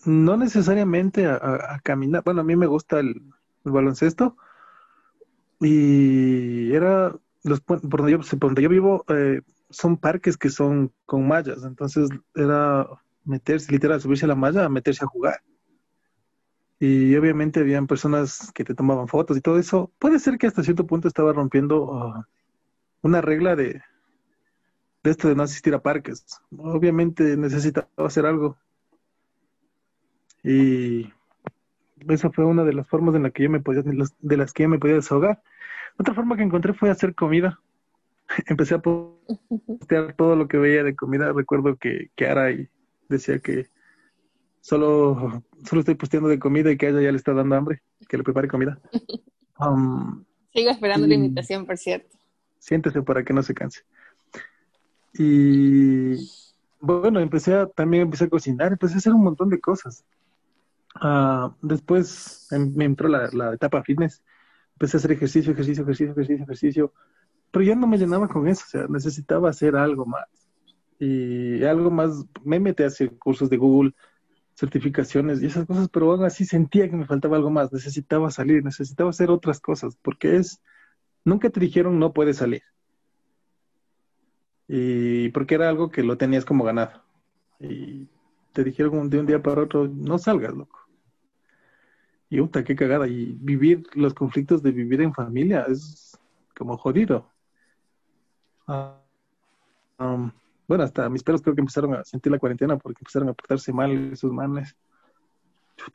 [0.04, 2.22] no necesariamente a, caminar.
[2.24, 3.22] Bueno, a mí me gusta el,
[3.64, 4.36] el baloncesto.
[5.60, 11.64] Y era, los, por, donde yo, vivo, eh, son parques que son con mallas.
[11.64, 12.86] Entonces era
[13.24, 15.42] meterse, literal, subirse a la malla, meterse a jugar.
[16.78, 19.92] Y obviamente habían personas que te tomaban fotos y todo eso.
[19.98, 22.26] Puede ser que hasta cierto punto estaba rompiendo ah,
[23.02, 23.82] una regla de,
[25.02, 26.24] de esto de no asistir a parques.
[26.56, 28.56] Obviamente necesitaba hacer algo.
[30.42, 31.12] Y
[32.08, 34.62] esa fue una de las formas en la que yo me podía, de las que
[34.62, 35.42] yo me podía desahogar.
[36.00, 37.60] Otra forma que encontré fue hacer comida.
[38.46, 41.30] Empecé a postear todo lo que veía de comida.
[41.30, 42.46] Recuerdo que, que Ara
[43.10, 43.66] decía que
[44.62, 47.82] solo, solo estoy posteando de comida y que a ella ya le está dando hambre,
[48.08, 48.80] que le prepare comida.
[49.62, 52.16] Um, Sigo esperando la invitación, por cierto.
[52.58, 53.82] Siéntese para que no se canse.
[55.12, 56.14] Y
[56.80, 60.02] bueno, empecé a, también empecé a cocinar, empecé a hacer un montón de cosas.
[60.94, 64.22] Uh, después em, me entró la, la, etapa fitness.
[64.80, 66.92] Empecé a hacer ejercicio, ejercicio, ejercicio, ejercicio, ejercicio.
[67.50, 70.26] Pero ya no me llenaba con eso, o sea, necesitaba hacer algo más.
[70.98, 73.92] Y algo más, me metí a hacer cursos de Google,
[74.54, 78.64] certificaciones y esas cosas, pero aún así sentía que me faltaba algo más, necesitaba salir,
[78.64, 80.62] necesitaba hacer otras cosas, porque es,
[81.26, 82.62] nunca te dijeron no puedes salir.
[84.66, 87.02] Y porque era algo que lo tenías como ganado.
[87.58, 88.08] Y
[88.54, 90.78] te dijeron de un día para otro, no salgas, loco.
[92.30, 93.08] Y puta, qué cagada.
[93.08, 96.16] Y vivir los conflictos de vivir en familia es
[96.56, 97.28] como jodido.
[98.68, 99.02] Ah,
[99.98, 100.30] um,
[100.68, 103.72] bueno, hasta mis perros creo que empezaron a sentir la cuarentena porque empezaron a portarse
[103.72, 104.76] mal esos manes.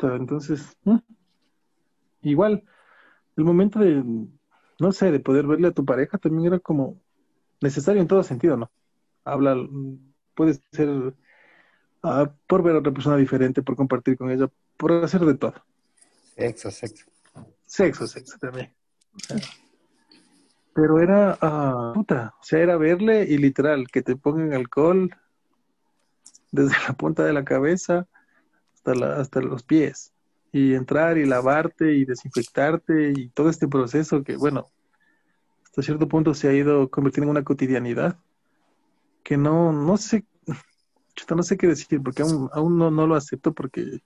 [0.01, 0.77] entonces,
[2.21, 2.65] igual,
[3.37, 4.03] el momento de,
[4.79, 6.99] no sé, de poder verle a tu pareja también era como
[7.61, 8.69] necesario en todo sentido, ¿no?
[9.23, 9.55] Habla,
[10.33, 11.15] puede ser
[12.03, 15.53] ah, por ver a otra persona diferente, por compartir con ella, por hacer de todo.
[16.35, 17.05] Sexo, sexo.
[17.65, 18.73] Sexo, sexo también.
[20.73, 25.09] Pero era, uh, puta, o sea, era verle y literal, que te pongan alcohol
[26.51, 28.07] desde la punta de la cabeza
[28.73, 30.11] hasta, la, hasta los pies.
[30.51, 34.67] Y entrar y lavarte y desinfectarte y todo este proceso que, bueno,
[35.63, 38.17] hasta cierto punto se ha ido convirtiendo en una cotidianidad
[39.23, 40.25] que no, no sé,
[41.35, 44.01] no sé qué decir, porque aún, aún no, no lo acepto porque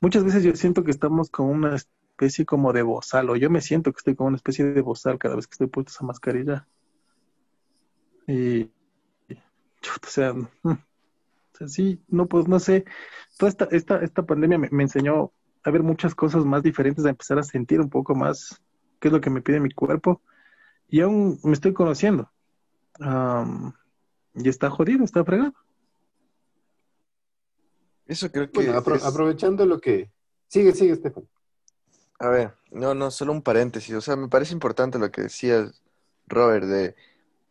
[0.00, 3.60] muchas veces yo siento que estamos con una especie como de bozal, o yo me
[3.60, 6.66] siento que estoy como una especie de bozal cada vez que estoy puesto esa mascarilla.
[8.26, 8.64] Y,
[9.30, 10.34] o sea,
[11.66, 12.84] sí, no, pues no sé,
[13.36, 15.32] toda esta, esta, esta pandemia me, enseñó
[15.62, 18.60] a ver muchas cosas más diferentes, a empezar a sentir un poco más
[19.00, 20.20] qué es lo que me pide mi cuerpo,
[20.88, 22.30] y aún me estoy conociendo.
[24.34, 25.54] y está jodido, está fregado.
[28.08, 28.70] Eso creo que.
[28.70, 30.10] aprovechando lo que.
[30.48, 31.28] Sigue, sigue, Estefan.
[32.18, 33.94] A ver, no, no, solo un paréntesis.
[33.94, 35.82] O sea, me parece importante lo que decías,
[36.26, 36.96] Robert, de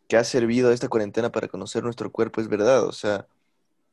[0.10, 2.86] que ha servido esta cuarentena para conocer nuestro cuerpo, es verdad.
[2.86, 3.28] O sea,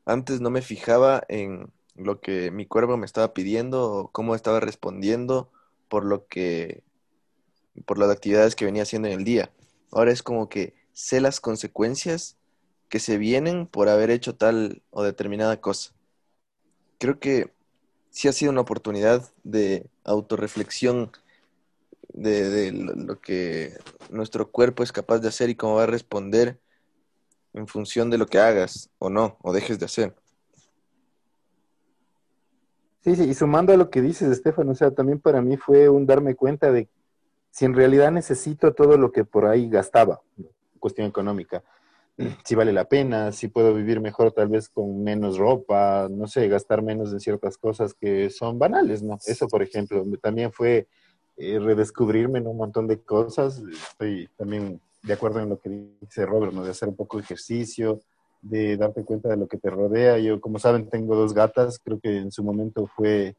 [0.07, 4.59] antes no me fijaba en lo que mi cuerpo me estaba pidiendo o cómo estaba
[4.59, 5.51] respondiendo
[5.89, 6.83] por lo que,
[7.85, 9.53] por las actividades que venía haciendo en el día.
[9.93, 12.37] Ahora es como que sé las consecuencias
[12.89, 15.93] que se vienen por haber hecho tal o determinada cosa.
[16.99, 17.53] Creo que
[18.11, 21.11] sí ha sido una oportunidad de autorreflexión
[22.13, 23.77] de, lo que
[24.11, 26.61] nuestro cuerpo es capaz de hacer y cómo va a responder
[27.53, 30.15] en función de lo que hagas o no, o dejes de hacer.
[33.03, 35.89] Sí, sí, y sumando a lo que dices, Estefano, o sea, también para mí fue
[35.89, 36.89] un darme cuenta de
[37.51, 40.23] si en realidad necesito todo lo que por ahí gastaba,
[40.79, 41.63] cuestión económica
[42.45, 46.49] si vale la pena, si puedo vivir mejor tal vez con menos ropa, no sé,
[46.49, 49.19] gastar menos en ciertas cosas que son banales, ¿no?
[49.27, 50.87] Eso, por ejemplo, también fue
[51.37, 53.61] eh, redescubrirme en un montón de cosas.
[53.91, 56.63] Estoy también de acuerdo en lo que dice Robert, ¿no?
[56.63, 58.01] De hacer un poco de ejercicio,
[58.41, 60.19] de darte cuenta de lo que te rodea.
[60.19, 63.35] Yo, como saben, tengo dos gatas, creo que en su momento fue,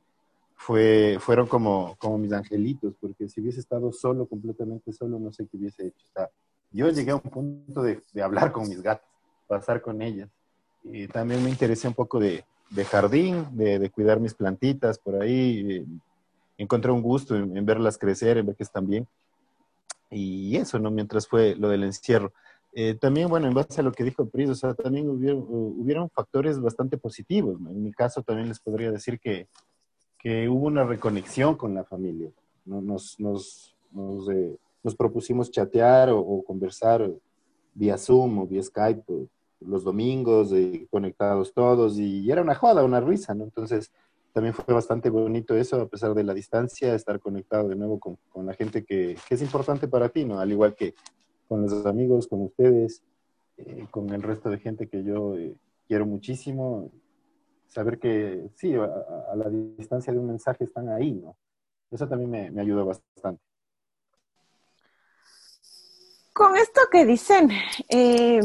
[0.55, 5.47] fue, fueron como, como mis angelitos, porque si hubiese estado solo, completamente solo, no sé
[5.47, 6.05] qué hubiese hecho.
[6.75, 9.07] Yo llegué a un punto de, hablar con mis gatos,
[9.47, 10.29] pasar con ellas.
[10.83, 12.43] Y también me interesé un poco de,
[12.89, 15.85] jardín, de, cuidar mis plantitas por ahí.
[16.57, 19.07] encontré un gusto en, verlas crecer, en ver que están bien.
[20.11, 20.91] Y eso, ¿no?
[20.91, 22.33] Mientras fue lo del encierro.
[22.73, 26.09] Eh, también, bueno, en base a lo que dijo Pris, o sea, también hubieron, hubieron
[26.09, 27.55] factores bastante positivos.
[27.57, 29.47] En mi caso también les podría decir que,
[30.19, 32.29] que hubo una reconexión con la familia.
[32.65, 37.11] Nos, nos, nos eh, nos propusimos chatear o, conversar
[37.73, 39.27] vía Zoom o vía Skype
[39.61, 43.45] los domingos, eh, conectados todos, y era una joda, una risa, ¿no?
[43.45, 43.91] Entonces,
[44.31, 48.45] también fue bastante bonito eso, a pesar de la distancia, estar conectado de nuevo con,
[48.45, 50.39] la gente que, es importante para ti, ¿no?
[50.39, 50.93] Al igual que
[51.47, 53.01] con los amigos, con ustedes,
[53.57, 55.55] eh, con el resto de gente que yo eh,
[55.87, 56.91] quiero muchísimo,
[57.69, 61.35] saber que sí, a, la distancia de un mensaje están ahí, ¿no?
[61.89, 63.41] Eso también me, me ayudó bastante.
[66.35, 67.49] Con esto que dicen,
[67.87, 68.41] eh,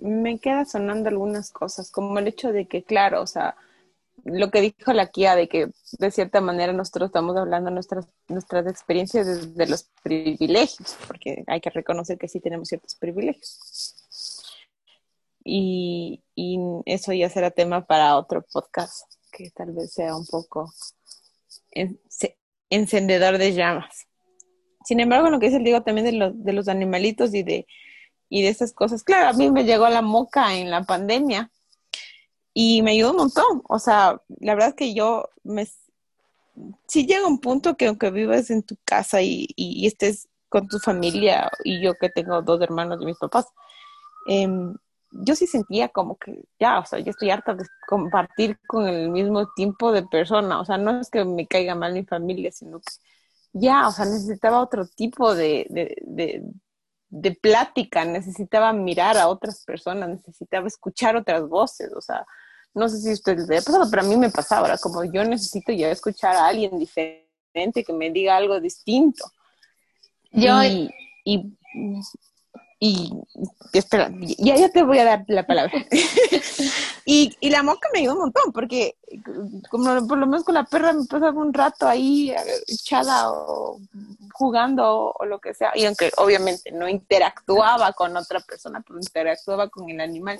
[0.00, 3.56] me queda sonando algunas cosas, como el hecho de que, claro, o sea,
[4.24, 8.66] lo que dijo la Kia, de que de cierta manera nosotros estamos hablando nuestras, nuestras
[8.66, 13.94] experiencias desde los privilegios, porque hay que reconocer que sí tenemos ciertos privilegios.
[15.44, 16.20] Y
[16.84, 20.74] eso ya será tema para otro podcast, que tal vez sea un poco
[22.70, 24.08] encendedor de llamas.
[24.84, 27.66] Sin embargo, lo que dice el Diego también de, los, de los animalitos y de,
[28.28, 31.50] y de esas cosas, claro, a mí me llegó la moca en la pandemia
[32.52, 33.62] y me ayudó un montón.
[33.68, 35.66] O sea, la verdad es que yo me...
[36.86, 40.78] Sí llega un punto que aunque vivas en tu casa y, y, estés con tu
[40.78, 43.46] familia y yo que tengo dos hermanos de mis papás,
[44.28, 44.76] em,
[45.10, 49.10] yo sí sentía como que ya, o sea, yo estoy harta de compartir con el
[49.10, 52.78] mismo tipo de persona, o sea, no es que me caiga mal mi familia, sino
[52.78, 52.92] que
[53.54, 56.42] ya, o sea, necesitaba otro tipo de, de, de,
[57.08, 62.26] de plática, necesitaba mirar a otras personas, necesitaba escuchar otras voces, o sea,
[62.74, 65.24] no sé si ustedes les ha pasado, pero a mí me pasaba, ahora como yo
[65.24, 69.24] necesito ya escuchar a alguien diferente que me diga algo distinto.
[70.32, 70.90] Yo, y,
[71.24, 71.54] y,
[72.86, 73.10] y,
[73.72, 75.72] espera, ya, ya te voy a dar la palabra.
[77.06, 78.98] y, y la moca me ayudó un montón, porque
[79.70, 82.34] como por lo menos con la perra me pasaba un rato ahí
[82.66, 83.80] echada o
[84.34, 89.70] jugando o lo que sea, y aunque obviamente no interactuaba con otra persona, pero interactuaba
[89.70, 90.38] con el animal,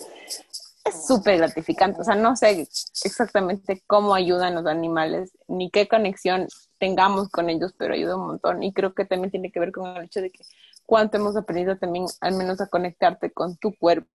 [0.84, 2.02] es súper gratificante.
[2.02, 2.68] O sea, no sé
[3.04, 6.46] exactamente cómo ayudan los animales, ni qué conexión
[6.78, 8.62] tengamos con ellos, pero ayuda un montón.
[8.62, 10.44] Y creo que también tiene que ver con el hecho de que
[10.86, 14.08] cuánto hemos aprendido también al menos a conectarte con tu cuerpo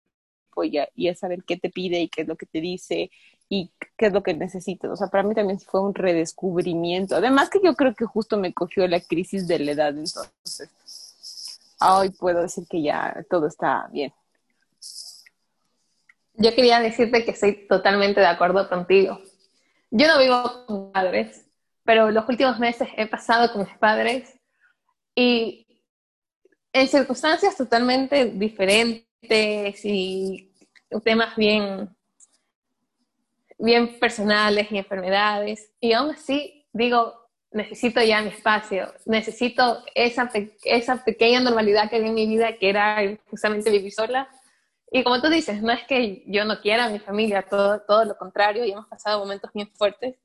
[0.63, 3.11] y a, a saber qué te pide y qué es lo que te dice
[3.47, 4.91] y qué es lo que necesitas.
[4.91, 7.15] O sea, para mí también fue un redescubrimiento.
[7.15, 10.69] Además que yo creo que justo me cogió la crisis de la edad, entonces
[11.81, 14.13] hoy puedo decir que ya todo está bien.
[16.33, 19.19] Yo quería decirte que estoy totalmente de acuerdo contigo.
[19.91, 21.45] Yo no vivo con padres,
[21.83, 24.39] pero los últimos meses he pasado con mis padres
[25.15, 25.65] y
[26.73, 30.51] en circunstancias totalmente diferentes y
[31.03, 31.89] temas bien,
[33.57, 35.71] bien personales y enfermedades.
[35.79, 40.29] Y aún así digo, necesito ya mi espacio, necesito esa,
[40.63, 42.97] esa pequeña normalidad que había en mi vida, que era
[43.29, 44.29] justamente vivir sola.
[44.91, 48.05] Y como tú dices, no es que yo no quiera a mi familia, todo, todo
[48.05, 50.15] lo contrario, y hemos pasado momentos bien fuertes,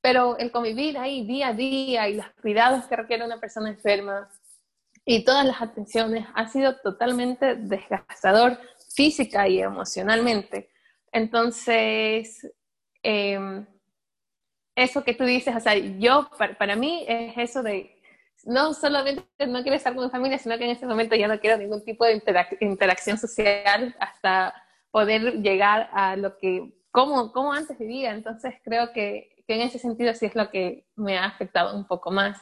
[0.00, 4.30] pero el convivir ahí día a día y los cuidados que requiere una persona enferma
[5.04, 8.58] y todas las atenciones ha sido totalmente desgastador
[8.94, 10.70] física y emocionalmente.
[11.12, 12.50] Entonces,
[13.02, 13.66] em,
[14.74, 18.00] eso que tú dices, o sea, yo, para, para mí es eso de
[18.44, 21.40] no solamente no quiero estar con mi familia, sino que en este momento ya no
[21.40, 22.22] quiero ningún tipo de
[22.60, 24.54] interacción social hasta
[24.90, 28.12] poder llegar a lo que, como, como antes vivía.
[28.12, 32.12] Entonces creo que, en ese sentido sí es lo que me ha afectado un poco
[32.12, 32.40] más.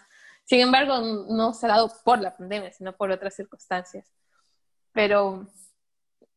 [0.48, 4.11] Sin embargo, no se ha dado por la pandemia, sino por otras circunstancias.
[4.92, 5.46] Pero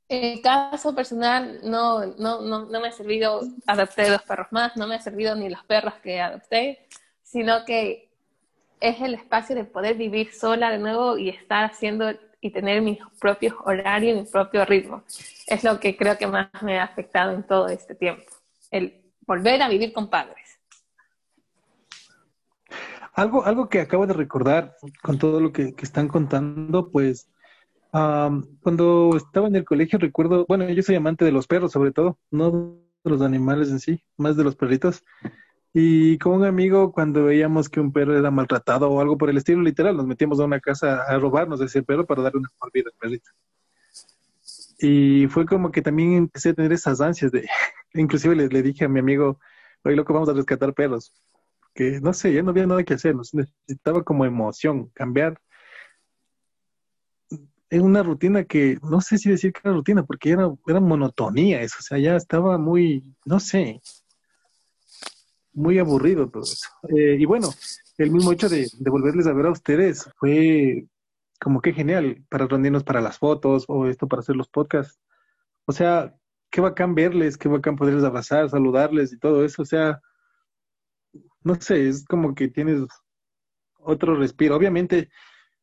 [0.09, 4.75] en el caso personal, no, no, no, no me ha servido, adopté dos perros más,
[4.75, 6.85] no me ha servido ni los perros que adopté,
[7.23, 8.11] sino que
[8.81, 12.99] es el espacio de poder vivir sola de nuevo y estar haciendo y tener mis
[13.17, 15.05] propios horarios, mi propio ritmo.
[15.47, 18.29] Es lo que creo que más me ha afectado en todo este tiempo,
[18.71, 20.59] el volver a vivir con padres.
[23.13, 27.27] Algo, algo que acabo de recordar con todo lo que, están contando, pues
[27.91, 32.17] cuando estaba en el colegio recuerdo, bueno, yo soy amante de los perros sobre todo,
[32.31, 35.03] no de los animales en sí, más de los perritos.
[35.73, 39.37] Y con un amigo, cuando veíamos que un perro era maltratado o algo por el
[39.37, 42.89] estilo, literal, nos metíamos a una casa a robarnos ese perro para darle una vida
[42.93, 43.29] al perrito.
[44.79, 47.47] Y fue como que también empecé a tener esas ansias de,
[47.93, 49.39] inclusive le, le dije a mi amigo,
[49.83, 51.13] oye, loco, vamos a rescatar perros.
[51.73, 55.39] Que no sé, ya no había nada que hacer, necesitaba como emoción, cambiar.
[57.69, 61.61] Es una rutina que, no sé si decir que era rutina, porque era, era monotonía
[61.61, 63.81] eso, o sea, ya estaba muy, no sé,
[65.53, 66.67] muy aburrido todo eso.
[66.89, 67.49] Eh, y bueno,
[67.97, 70.85] el mismo hecho de, volverles a ver a ustedes fue
[71.39, 74.99] como que genial para reunirnos para las fotos o esto para hacer los podcasts.
[75.65, 76.15] O sea,
[76.49, 79.61] qué bacán verles, qué bacán poderles abrazar, saludarles y todo eso.
[79.61, 80.01] O sea,
[81.43, 82.83] no sé, es como que tienes
[83.79, 84.55] otro respiro.
[84.55, 85.09] Obviamente,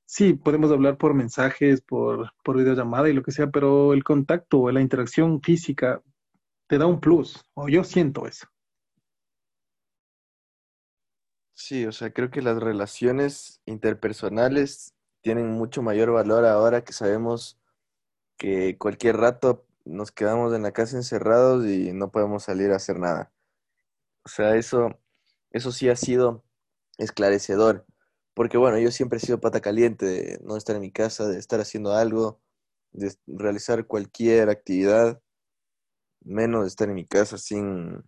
[0.07, 4.71] sí, podemos hablar por mensajes, por, por videollamada y lo que sea, pero el contacto,
[4.73, 6.03] la interacción física
[6.69, 8.49] te da un plus, o yo siento eso.
[11.55, 17.59] Sí, o sea, creo que las relaciones interpersonales tienen mucho mayor valor ahora que sabemos
[18.39, 22.99] que cualquier rato nos quedamos en la casa encerrados y no podemos salir a hacer
[22.99, 23.33] nada.
[24.25, 24.99] O sea, eso,
[25.51, 26.45] eso sí ha sido
[26.99, 27.87] esclarecedor.
[28.35, 31.39] Porque bueno, yo siempre he sido pata caliente de no estar en mi casa, de
[31.39, 32.41] estar haciendo algo,
[32.93, 35.21] de realizar cualquier actividad,
[36.21, 38.05] menos de estar en mi casa sin,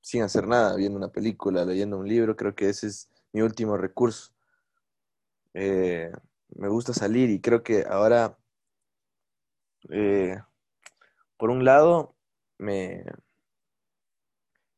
[0.00, 3.76] sin hacer nada, viendo una película, leyendo un libro, creo que ese es mi último
[3.76, 4.32] recurso.
[5.54, 6.12] Eh,
[6.56, 8.38] me gusta salir y creo que ahora,
[9.90, 10.36] eh,
[11.36, 12.14] por un lado,
[12.58, 13.04] me,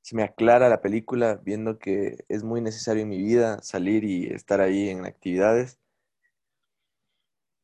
[0.03, 4.27] se me aclara la película viendo que es muy necesario en mi vida salir y
[4.27, 5.79] estar ahí en actividades.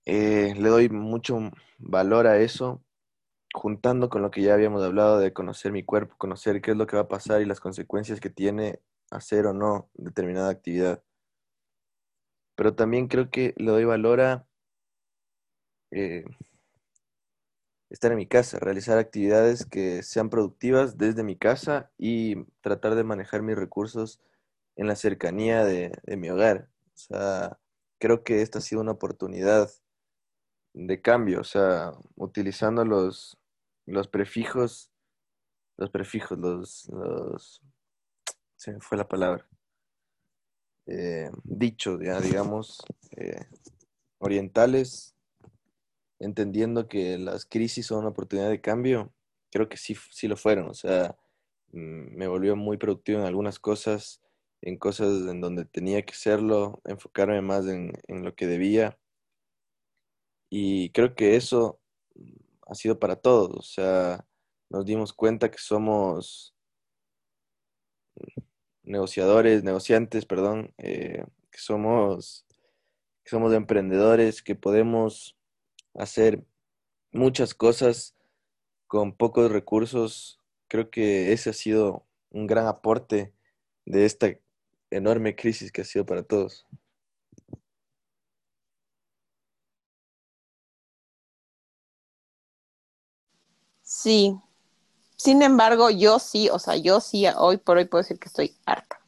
[0.07, 1.39] Eh, le doy mucho
[1.79, 2.83] valor a eso
[3.53, 6.87] juntando con lo que ya habíamos hablado de conocer mi cuerpo, conocer qué es lo
[6.87, 8.81] que va a pasar y las consecuencias que tiene
[9.11, 11.03] hacer o no determinada actividad.
[12.57, 14.47] Pero también creo que le doy valor a
[15.91, 16.25] eh,
[17.91, 23.05] estar en mi casa, realizar actividades que sean productivas desde mi casa y tratar de
[23.05, 24.21] manejar mis recursos
[24.77, 26.69] en la cercanía de, mi hogar.
[26.95, 27.59] O sea,
[27.99, 29.71] creo que esta ha sido una oportunidad
[30.75, 33.39] de cambio, o sea, utilizando los,
[33.87, 34.93] los prefijos,
[35.77, 37.63] los prefijos, los, los,
[38.57, 39.47] se me fue la palabra,
[40.87, 43.47] eh, dicho, ya, digamos, eh,
[44.19, 45.15] orientales,
[46.21, 49.13] entendiendo que las crisis son una oportunidad de cambio,
[49.51, 51.17] creo que sí, sí lo fueron, o sea,
[51.73, 54.23] mm, me volvió muy productivo en algunas cosas,
[54.63, 58.99] en cosas en donde tenía que serlo, enfocarme más en, en lo que debía.
[60.51, 61.81] Y creo que eso
[62.67, 64.27] ha sido para todos, o sea,
[64.71, 66.55] nos dimos cuenta que somos
[68.83, 72.47] negociadores, negociantes, perdón, eh, que somos,
[73.23, 75.38] que somos emprendedores, que podemos
[75.99, 76.45] hacer
[77.13, 78.17] muchas cosas
[78.87, 80.41] con pocos recursos.
[80.69, 83.35] Creo que ese ha sido un gran aporte
[83.85, 84.29] de esta
[84.91, 86.67] enorme crisis que ha sido para todos.
[93.83, 94.39] Sí.
[95.17, 98.57] Sin embargo, yo sí, o sea, yo sí, hoy por hoy puedo decir que estoy
[98.67, 99.01] harta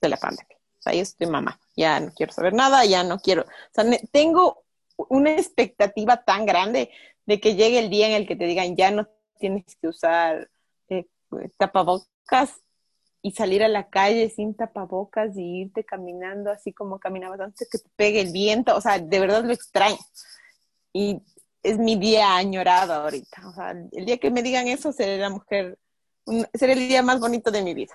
[0.00, 0.56] de la pandemia.
[0.78, 3.42] O sea, yo estoy mamá, ya no quiero saber nada, ya no quiero.
[3.42, 4.63] O sea, tengo
[4.96, 6.90] una expectativa tan grande
[7.26, 10.50] de que llegue el día en el que te digan ya no tienes que usar
[10.88, 11.06] eh,
[11.58, 12.60] tapabocas
[13.22, 17.78] y salir a la calle sin tapabocas y irte caminando así como caminabas antes que
[17.78, 18.76] te pegue el viento.
[18.76, 19.96] O sea, de verdad lo extraño.
[20.92, 21.22] Y
[21.62, 23.48] es mi día añorado ahorita.
[23.48, 25.78] O sea, el día que me digan eso, seré la mujer,
[26.52, 27.94] será el día más bonito de mi vida.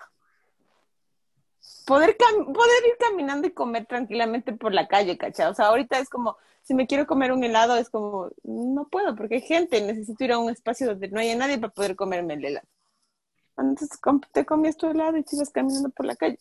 [1.89, 5.47] Poder, poder ir caminando y comer tranquilamente por la calle, ¿cachai?
[5.49, 9.15] O sea, ahorita es como, si me quiero comer un helado, es como, no puedo
[9.15, 12.35] porque hay gente, necesito ir a un espacio donde no haya nadie para poder comerme
[12.35, 12.67] el helado.
[13.57, 13.99] Entonces
[14.31, 16.37] te comías tu helado y sigues caminando por la calle.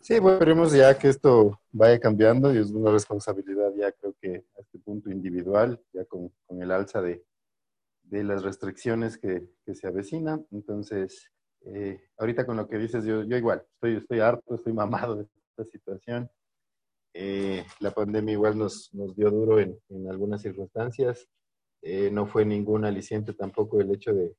[0.00, 4.46] Sí, bueno, esperemos ya que esto vaya cambiando y es una responsabilidad ya creo que
[4.56, 7.22] a este punto individual, ya con, el alza de,
[8.10, 10.40] las restricciones que, se avecina.
[10.50, 11.30] Entonces,
[11.62, 15.64] eh, ahorita con lo que dices, yo, igual, estoy, estoy harto, estoy mamado de esta
[15.70, 16.30] situación.
[17.14, 19.78] Eh, la pandemia igual nos, nos dio duro en,
[20.10, 21.26] algunas circunstancias.
[21.82, 24.34] Eh, no fue ningún aliciente tampoco el hecho de,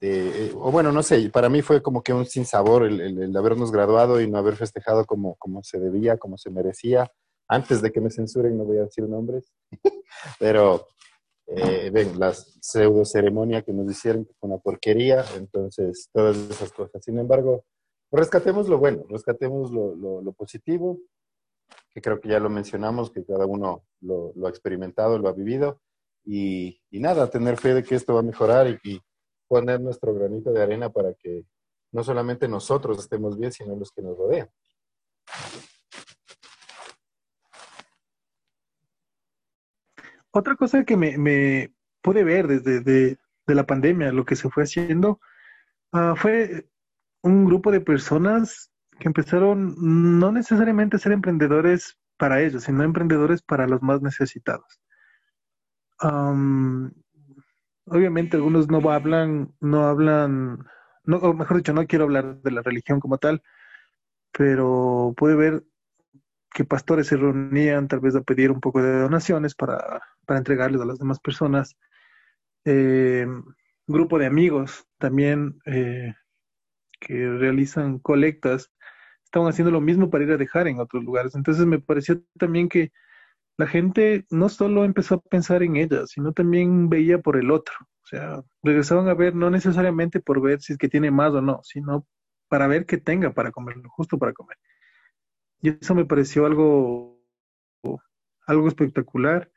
[0.00, 3.72] eh, o bueno, no sé, para mí fue como que un sinsabor el, el, habernos
[3.72, 7.10] graduado y no haber festejado como, como se debía, como se merecía.
[7.48, 9.52] Antes de que me censuren, no voy a decir nombres,
[10.38, 10.86] pero
[11.46, 17.04] eh, ven, la pseudo ceremonia que nos hicieron fue una porquería, entonces todas esas cosas.
[17.04, 17.64] Sin embargo,
[18.10, 20.98] rescatemos lo bueno, rescatemos lo, lo, positivo,
[21.90, 25.32] que creo que ya lo mencionamos, que cada uno lo, lo ha experimentado, lo ha
[25.32, 25.80] vivido,
[26.24, 29.00] y, y, nada, tener fe de que esto va a mejorar y, y
[29.46, 31.44] poner nuestro granito de arena para que
[31.92, 34.48] no solamente nosotros estemos bien, sino los que nos rodean.
[40.36, 41.72] Otra cosa que me,
[42.02, 45.20] pude ver desde de, la pandemia, lo que se fue haciendo,
[45.92, 46.68] ah, fue
[47.22, 53.42] un grupo de personas que empezaron no necesariamente a ser emprendedores para ellos, sino emprendedores
[53.42, 54.80] para los más necesitados.
[57.86, 60.66] Obviamente algunos no hablan, no hablan,
[61.06, 63.40] o mejor dicho, no quiero hablar de la religión como tal,
[64.32, 65.64] pero puede ver
[66.54, 70.80] que pastores se reunían tal vez a pedir un poco de donaciones para, para entregarles
[70.80, 71.76] a las demás personas.
[72.64, 73.26] Eh,
[73.88, 76.14] grupo de amigos también eh,
[77.00, 78.72] que realizan colectas,
[79.24, 81.34] estaban haciendo lo mismo para ir a dejar en otros lugares.
[81.34, 82.92] Entonces me pareció también que
[83.56, 87.74] la gente no solo empezó a pensar en ella, sino también veía por el otro.
[88.04, 91.40] O sea, regresaban a ver no necesariamente por ver si es que tiene más o
[91.42, 92.06] no, sino
[92.48, 94.56] para ver que tenga para comerlo, justo para comer.
[95.64, 97.18] Y eso me pareció algo,
[98.46, 99.50] algo espectacular.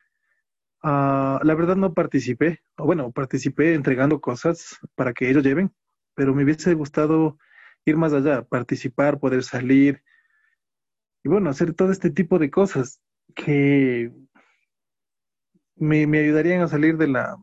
[0.82, 5.76] Ah, la verdad no participé, bueno, participé entregando cosas para que ellos lleven,
[6.16, 7.38] pero me hubiese gustado
[7.84, 10.02] ir más allá, participar, poder salir
[11.26, 13.02] y bueno, hacer todo este tipo de cosas
[13.36, 14.10] que
[15.76, 17.36] me, ayudarían a salir de la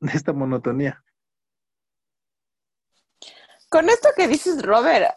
[0.00, 1.04] de esta monotonía.
[3.68, 5.14] Con esto que dices, Robert,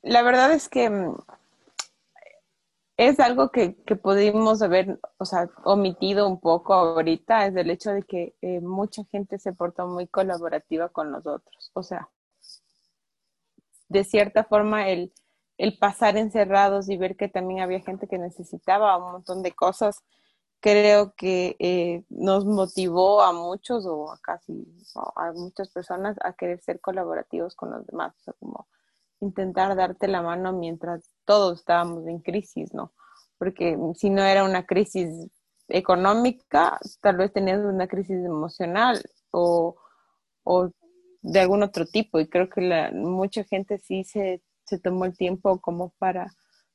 [0.00, 1.16] la verdad es que mm,
[3.08, 7.90] es algo que, que pudimos haber, o sea, omitido un poco ahorita, es el hecho
[7.90, 11.70] de que eh, mucha gente se portó muy colaborativa con nosotros.
[11.74, 12.08] O sea,
[13.88, 15.12] de cierta forma, el,
[15.58, 20.02] el pasar encerrados y ver que también había gente que necesitaba un montón de cosas,
[20.60, 24.66] creo que eh, nos motivó a muchos o a casi
[25.16, 28.68] a muchas personas a querer ser colaborativos con los demás, o sea, como
[29.22, 32.92] intentar darte la mano mientras todos estábamos en crisis, ¿no?
[33.38, 35.30] Porque si no era una crisis
[35.68, 39.00] económica, tal vez tenías una crisis emocional
[39.30, 39.76] o,
[40.44, 40.70] o
[41.22, 42.20] de algún otro tipo.
[42.20, 46.32] Y creo que la, mucha gente sí se, se tomó el tiempo como para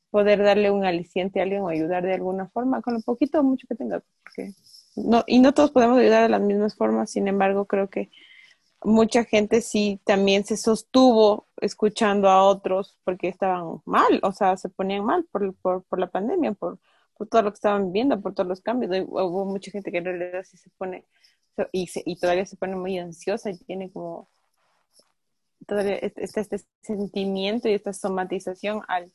[0.10, 3.44] poder darle un aliciente a alguien o ayudar de alguna forma, con lo poquito o
[3.44, 4.02] mucho que tenga.
[4.24, 4.54] Porque
[4.96, 8.10] no, y no todos podemos ayudar de las mismas formas, sin embargo, creo que
[8.84, 14.70] mucha gente sí también se sostuvo escuchando a otros porque estaban mal, o sea, se
[14.70, 16.80] ponían mal por, por, la pandemia, por,
[17.18, 19.06] por, todo lo que estaban viviendo, por todos los cambios.
[19.08, 21.06] Hubo mucha gente que en realidad sí se pone,
[21.72, 24.30] y, y todavía se pone muy ansiosa y tiene como
[25.66, 29.12] todavía este, este sentimiento y esta somatización al,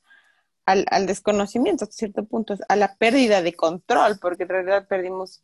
[0.66, 5.42] al, desconocimiento, hasta cierto punto, a la pérdida de control, porque en realidad perdimos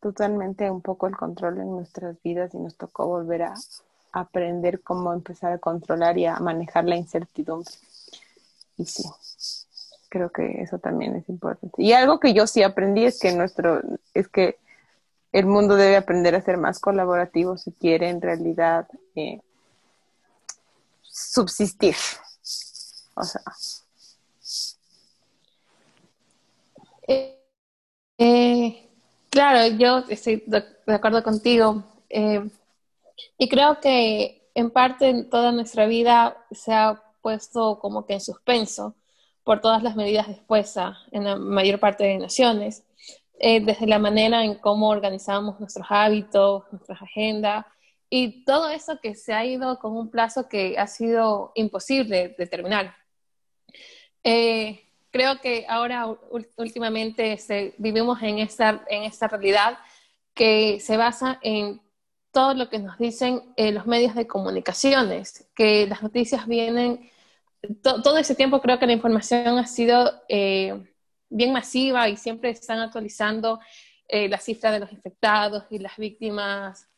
[0.00, 3.54] totalmente un poco el control en nuestras vidas y nos tocó volver a
[4.12, 7.72] aprender cómo empezar a controlar y a manejar la incertidumbre.
[8.76, 9.02] Y sí,
[10.08, 11.82] creo que eso también es importante.
[11.82, 13.80] Y algo que yo sí aprendí es que nuestro,
[14.14, 14.56] es que
[15.32, 19.40] el mundo debe aprender a ser más colaborativo si quiere en realidad eh,
[21.02, 21.96] subsistir.
[23.14, 23.42] O sea.
[27.06, 27.38] Eh,
[28.18, 28.88] eh
[29.30, 31.84] Claro, yo estoy de, acuerdo contigo.
[33.36, 38.94] Y creo que en parte toda nuestra vida se ha puesto como que en suspenso
[39.44, 42.84] por todas las medidas dispuestas en la mayor parte de naciones,
[43.38, 47.64] eh, desde la manera en cómo organizamos nuestros hábitos, nuestras agendas
[48.10, 52.94] y todo eso que se ha ido con un plazo que ha sido imposible determinar.
[54.24, 56.06] Eh, creo que ahora
[56.56, 59.78] últimamente este, vivimos en esta, en esta realidad
[60.34, 61.80] que se basa en
[62.32, 67.10] todo lo que nos dicen eh, los medios de comunicaciones, que las noticias vienen,
[67.82, 70.80] todo ese tiempo creo que la información ha sido eh,
[71.28, 73.60] bien masiva y siempre están actualizando
[74.06, 76.88] eh, la cifra de los infectados y las víctimas.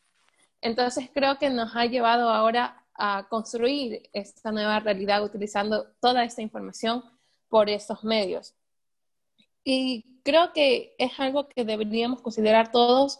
[0.61, 6.41] Entonces creo que nos ha llevado ahora a construir esta nueva realidad utilizando toda esta
[6.41, 7.03] información
[7.49, 8.53] por estos medios.
[9.63, 13.19] Y creo que es algo que deberíamos considerar todos,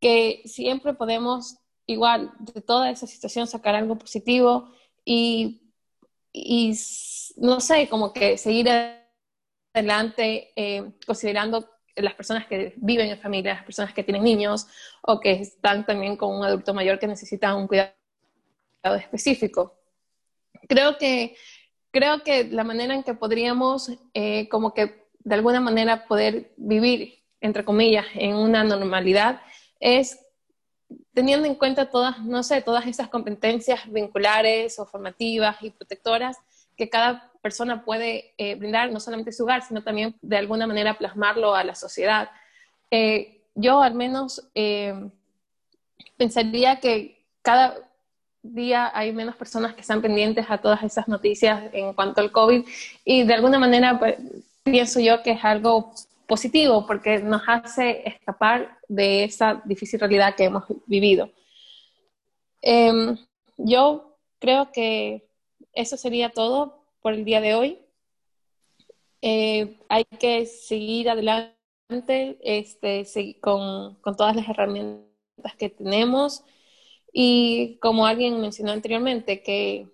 [0.00, 4.72] que siempre podemos igual de toda esa situación sacar algo positivo
[5.04, 5.62] y,
[6.32, 6.74] y
[7.36, 8.68] no sé, como que seguir
[9.72, 14.66] adelante eh, considerando las personas que viven en familia, las personas que tienen niños
[15.02, 17.92] o que están también con un adulto mayor que necesita un cuidado
[18.96, 19.76] específico.
[20.68, 21.36] Creo que
[21.90, 27.22] creo que la manera en que podríamos eh, como que de alguna manera poder vivir,
[27.40, 29.40] entre comillas, en una normalidad
[29.80, 30.20] es
[31.12, 36.36] teniendo en cuenta todas, no sé, todas esas competencias vinculares o formativas y protectoras
[36.76, 40.96] que cada persona puede eh, brindar, no solamente su hogar, sino también de alguna manera
[40.96, 42.30] plasmarlo a la sociedad.
[42.90, 44.48] Eh, yo al menos
[46.16, 47.76] pensaría que cada,
[48.42, 52.64] día hay menos personas que están pendientes a todas esas noticias en cuanto al COVID
[53.04, 54.16] y de alguna manera pues,
[54.62, 55.92] pienso yo que es algo
[56.30, 61.28] positivo porque nos hace escapar de esa difícil realidad que hemos vivido.
[62.62, 63.18] Em,
[63.56, 65.28] yo creo que
[65.72, 67.78] eso sería todo por el día de hoy.
[69.22, 73.04] Eh, hay que seguir adelante este,
[73.40, 76.44] con, con todas las herramientas que tenemos.
[77.12, 79.88] Y como alguien mencionó anteriormente, que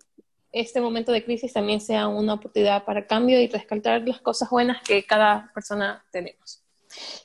[0.56, 4.82] este momento de crisis también sea una oportunidad para cambio y rescatar las cosas buenas
[4.82, 6.60] que cada persona tenemos.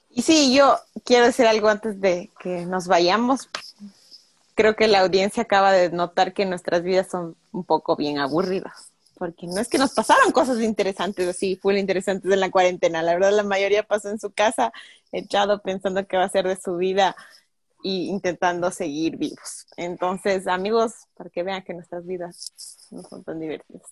[0.09, 3.49] Y sí, yo quiero decir algo antes de que nos vayamos.
[4.55, 8.91] Creo que la audiencia acaba de notar que nuestras vidas son un poco bien aburridas,
[9.17, 13.01] porque no es que nos pasaron cosas interesantes así, fue lo interesante de la cuarentena.
[13.01, 14.73] La verdad, la mayoría pasó en su casa,
[15.13, 17.15] echado pensando qué va a ser de su vida
[17.84, 19.67] y intentando seguir vivos.
[19.77, 23.84] Entonces, amigos, para que vean que nuestras vidas no son tan divertidas.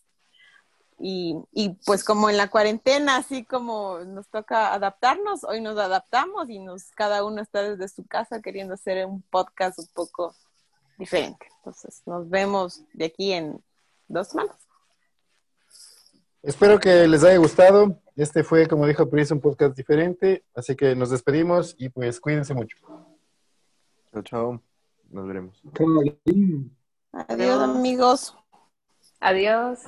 [1.00, 6.50] Y, y pues como en la cuarentena, así como nos toca adaptarnos, hoy nos adaptamos
[6.50, 10.36] y nos cada uno está desde su casa queriendo hacer un podcast un poco
[10.98, 11.48] diferente.
[11.58, 13.64] Entonces, nos vemos de aquí en
[14.10, 14.58] dos semanas.
[16.42, 18.02] Espero que les haya gustado.
[18.16, 22.54] este fue, como dijo Pris, un podcast diferente, así que nos despedimos y pues cuídense
[22.54, 22.78] mucho.
[24.12, 24.64] Chao, chao.
[25.12, 25.62] Nos veremos.
[27.14, 28.36] Adiós, amigos.
[29.20, 29.84] Adiós.